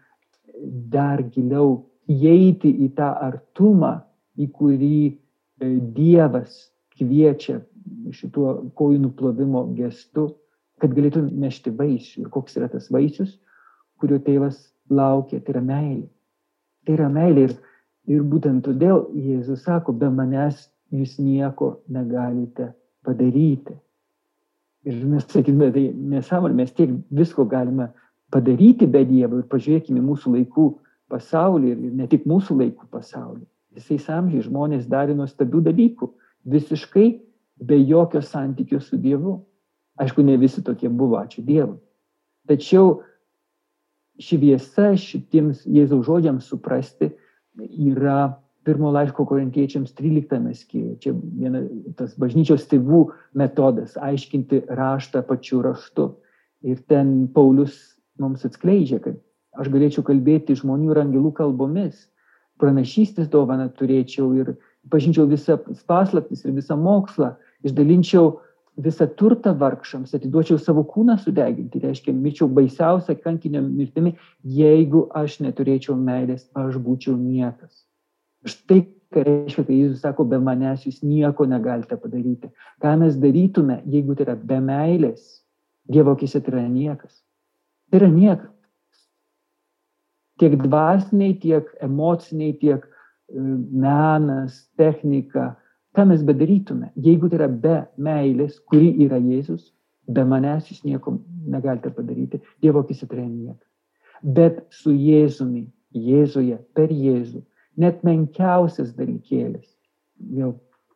dar 0.93 1.21
giliau 1.33 1.83
įeiti 2.09 2.71
į 2.85 2.93
tą 2.97 3.13
artumą, 3.21 3.99
į 4.37 4.49
kurį 4.53 4.95
Dievas 5.63 6.73
kviečia 6.97 7.61
šituo 8.11 8.71
kojų 8.75 8.97
nuplovimo 9.05 9.61
gestu, 9.77 10.31
kad 10.81 10.91
galėtų 10.97 11.27
nešti 11.29 11.71
vaisių. 11.77 12.25
Ir 12.25 12.31
koks 12.33 12.57
yra 12.59 12.67
tas 12.71 12.89
vaisius, 12.91 13.37
kurio 14.01 14.17
tėvas 14.23 14.72
laukia, 14.89 15.39
tai 15.39 15.55
yra 15.55 15.63
meilė. 15.63 16.07
Tai 16.83 16.97
yra 16.97 17.09
meilė 17.11 17.47
ir, 17.47 17.55
ir 18.11 18.23
būtent 18.27 18.65
todėl 18.65 19.05
Jėzus 19.15 19.63
sako, 19.67 19.95
be 19.95 20.09
manęs 20.11 20.67
jūs 20.93 21.17
nieko 21.19 21.77
negalite 21.91 22.73
padaryti. 23.05 23.75
Ir 24.83 24.99
mes 25.07 25.23
sakytume, 25.23 25.71
tai 25.71 25.85
nesąmonė, 25.95 26.57
mes 26.59 26.73
tiek 26.75 26.91
visko 27.15 27.45
galime 27.47 27.89
padaryti 28.33 28.87
be 28.89 29.05
Dievo 29.07 29.39
ir 29.39 29.47
pažiūrėkime 29.51 30.01
mūsų 30.03 30.33
laikų 30.37 30.67
pasaulį 31.13 31.71
ir 31.71 31.95
ne 32.01 32.07
tik 32.11 32.27
mūsų 32.27 32.57
laikų 32.59 32.89
pasaulį. 32.91 33.45
Visais 33.77 34.09
amžiais 34.11 34.47
žmonės 34.49 34.89
darė 34.89 35.15
nuostabių 35.17 35.63
dalykų 35.69 36.09
visiškai 36.51 37.07
be 37.63 37.79
jokio 37.79 38.21
santykio 38.21 38.81
su 38.83 38.99
Dievu. 38.99 39.39
Aišku, 40.01 40.25
ne 40.25 40.35
visi 40.41 40.63
tokie 40.65 40.89
buvo, 40.89 41.19
ačiū 41.21 41.43
Dievui. 41.45 41.77
Tačiau 42.49 43.03
šviesa 44.21 44.93
šitiems 44.99 45.63
Jėzaus 45.65 46.05
žodžiams 46.07 46.47
suprasti 46.49 47.11
yra 47.57 48.33
pirmo 48.63 48.91
laiško 48.95 49.25
korintiečiams 49.27 49.93
13 49.97 50.53
skyriuje. 50.55 50.97
Čia 51.03 51.13
viena, 51.13 51.63
tas 51.99 52.15
bažnyčios 52.19 52.67
tėvų 52.71 53.05
metodas- 53.35 53.97
aiškinti 54.09 54.63
raštą 54.69 55.23
pačiu 55.27 55.61
raštu. 55.65 56.13
Ir 56.63 56.79
ten 56.87 57.27
Paulius 57.27 57.97
mums 58.19 58.45
atskleidžia, 58.45 59.01
kad 59.03 59.19
aš 59.59 59.67
galėčiau 59.67 60.03
kalbėti 60.03 60.55
žmonių 60.55 60.91
ir 60.91 61.01
angelų 61.03 61.33
kalbomis, 61.33 62.07
pranašystės 62.61 63.27
dovaną 63.29 63.69
turėčiau 63.75 64.31
ir 64.37 64.55
pažinčiau 64.89 65.27
visą 65.27 65.57
paslaptis 65.87 66.45
ir 66.45 66.53
visą 66.55 66.77
mokslą, 66.79 67.35
išdalinčiau 67.63 68.39
visą 68.77 69.07
turtą 69.07 69.53
vargšams, 69.57 70.15
atiduočiau 70.17 70.57
savo 70.57 70.83
kūną 70.89 71.17
sudeginti, 71.21 71.81
reiškia, 71.83 72.13
mirčiau 72.17 72.47
baisiausią 72.49 73.15
kankinio 73.21 73.61
mirtimi, 73.65 74.15
jeigu 74.43 75.05
aš 75.13 75.39
neturėčiau 75.45 75.95
meilės, 75.99 76.47
aš 76.57 76.79
būčiau 76.81 77.13
niekas. 77.17 77.83
Štai 78.49 78.81
ką 79.13 79.23
reiškia, 79.27 79.65
kai 79.67 79.77
Jėzus 79.77 80.01
sako, 80.03 80.25
be 80.25 80.39
manęs 80.41 80.87
jūs 80.87 81.03
nieko 81.05 81.45
negalite 81.49 81.97
padaryti. 82.01 82.49
Ką 82.81 82.95
mes 83.03 83.17
darytume, 83.21 83.81
jeigu 83.85 84.17
tai 84.17 84.27
yra 84.27 84.37
be 84.39 84.59
meilės, 84.63 85.43
Dievo 85.83 86.13
akise 86.15 86.39
tai 86.39 86.53
yra 86.53 86.63
niekas. 86.71 87.17
Tai 87.91 87.99
yra 87.99 88.07
niekas. 88.07 88.51
Tiek 90.39 90.55
dvasiniai, 90.61 91.35
tiek 91.41 91.67
emociniai, 91.83 92.53
tiek 92.61 92.85
menas, 93.29 94.63
technika, 94.79 95.53
ką 95.93 96.07
mes 96.09 96.23
bedarytume, 96.25 96.89
jeigu 96.95 97.29
tai 97.29 97.39
yra 97.41 97.49
be 97.65 97.77
meilės, 98.01 98.57
kuri 98.69 98.91
yra 99.05 99.19
Jėzus, 99.21 99.69
be 100.09 100.25
manęs 100.27 100.71
jūs 100.71 100.81
nieko 100.87 101.17
negalite 101.45 101.91
padaryti, 101.93 102.41
Dievo 102.61 102.83
akise 102.83 103.07
tai 103.07 103.19
yra 103.19 103.27
niekas. 103.29 103.69
Bet 104.23 104.63
su 104.73 104.93
Jėzumi, 104.95 105.67
Jėzuje, 105.93 106.57
per 106.73 106.91
Jėzų, 106.91 107.43
net 107.77 108.03
menkiausias 108.07 108.93
dalykėlis, 108.97 109.67
jau 110.33 110.53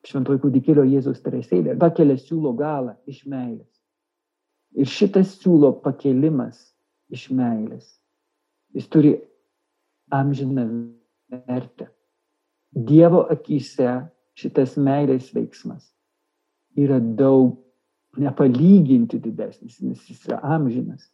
šventoji 0.08 0.41
kūdikėlio 0.43 0.86
Jėzaus 0.88 1.22
teresėlė, 1.24 1.76
pakelia 1.80 2.18
siūlo 2.20 2.54
galą 2.58 2.95
iš 3.10 3.26
meilės. 3.30 3.70
Ir 4.78 4.89
šitas 4.89 5.36
siūlo 5.41 5.74
pakelimas 5.84 6.60
iš 7.14 7.30
meilės, 7.34 7.88
jis 8.76 8.88
turi 8.91 9.16
amžiną 10.14 10.68
vertę. 11.48 11.89
Dievo 12.72 13.24
akise 13.32 14.08
šitas 14.38 14.76
meilės 14.78 15.32
veiksmas 15.36 15.88
yra 16.78 17.00
daug 17.00 17.58
nepalyginti 18.18 19.20
didesnis, 19.22 19.80
nes 19.82 20.02
jis 20.10 20.26
yra 20.30 20.40
amžinas, 20.56 21.10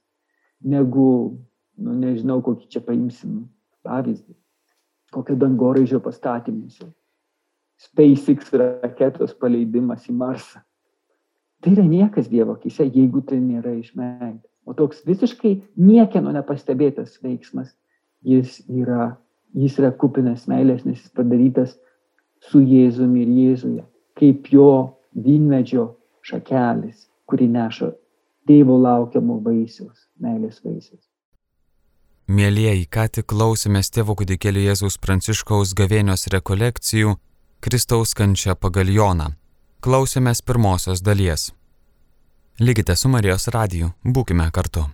negu, 0.63 1.39
nu, 1.79 1.95
nežinau, 1.99 2.39
kokį 2.43 2.69
čia 2.71 2.83
paimsim 2.83 3.45
pavyzdį, 3.83 4.35
kokio 5.15 5.35
dangoraižio 5.39 5.99
pastatymus. 6.03 6.79
SpaceX 7.83 8.53
raketos 8.55 9.33
paleidimas 9.35 10.05
į 10.07 10.15
Marsą. 10.15 10.61
Tai 11.63 11.73
yra 11.73 11.83
niekas 11.87 12.29
Dievo 12.31 12.55
akise, 12.55 12.85
jeigu 12.85 13.23
tai 13.27 13.39
nėra 13.41 13.73
iš 13.79 13.91
meilės. 13.97 14.45
O 14.63 14.75
toks 14.77 15.01
visiškai 15.03 15.57
niekieno 15.75 16.31
nepastebėtas 16.31 17.17
veiksmas, 17.23 17.73
jis 18.23 18.61
yra 18.71 19.09
jis 19.53 19.77
yra 19.79 19.91
kupinas 19.95 20.47
meilės, 20.49 20.83
nes 20.85 21.01
jis 21.01 21.13
padarytas 21.13 21.75
su 22.49 22.61
Jėzumi 22.61 23.23
ir 23.23 23.33
Jėzuje, 23.39 23.83
kaip 24.19 24.49
jo 24.53 24.69
vynmedžio 25.15 25.87
šakelis, 26.25 27.07
kuri 27.29 27.47
neša 27.51 27.91
tėvo 28.47 28.77
laukiamų 28.83 29.39
vaisiaus, 29.45 30.07
meilės 30.19 30.61
vaisiaus. 30.63 31.03
Mėlyjeji, 32.33 32.87
ką 32.87 33.07
tik 33.17 33.27
klausėmės 33.27 33.91
tėvo 33.91 34.15
kudikėlio 34.19 34.63
Jėzaus 34.69 34.95
Pranciškaus 35.03 35.73
gavėnios 35.75 36.29
rekolekcijų 36.31 37.17
Kristaus 37.63 38.15
kančia 38.15 38.55
pagal 38.55 38.89
Joną. 38.91 39.33
Klausėmės 39.83 40.41
pirmosios 40.41 41.03
dalies. 41.03 41.51
Likite 42.59 42.95
su 42.95 43.11
Marijos 43.11 43.49
radiju, 43.51 43.91
būkime 44.03 44.49
kartu. 44.55 44.85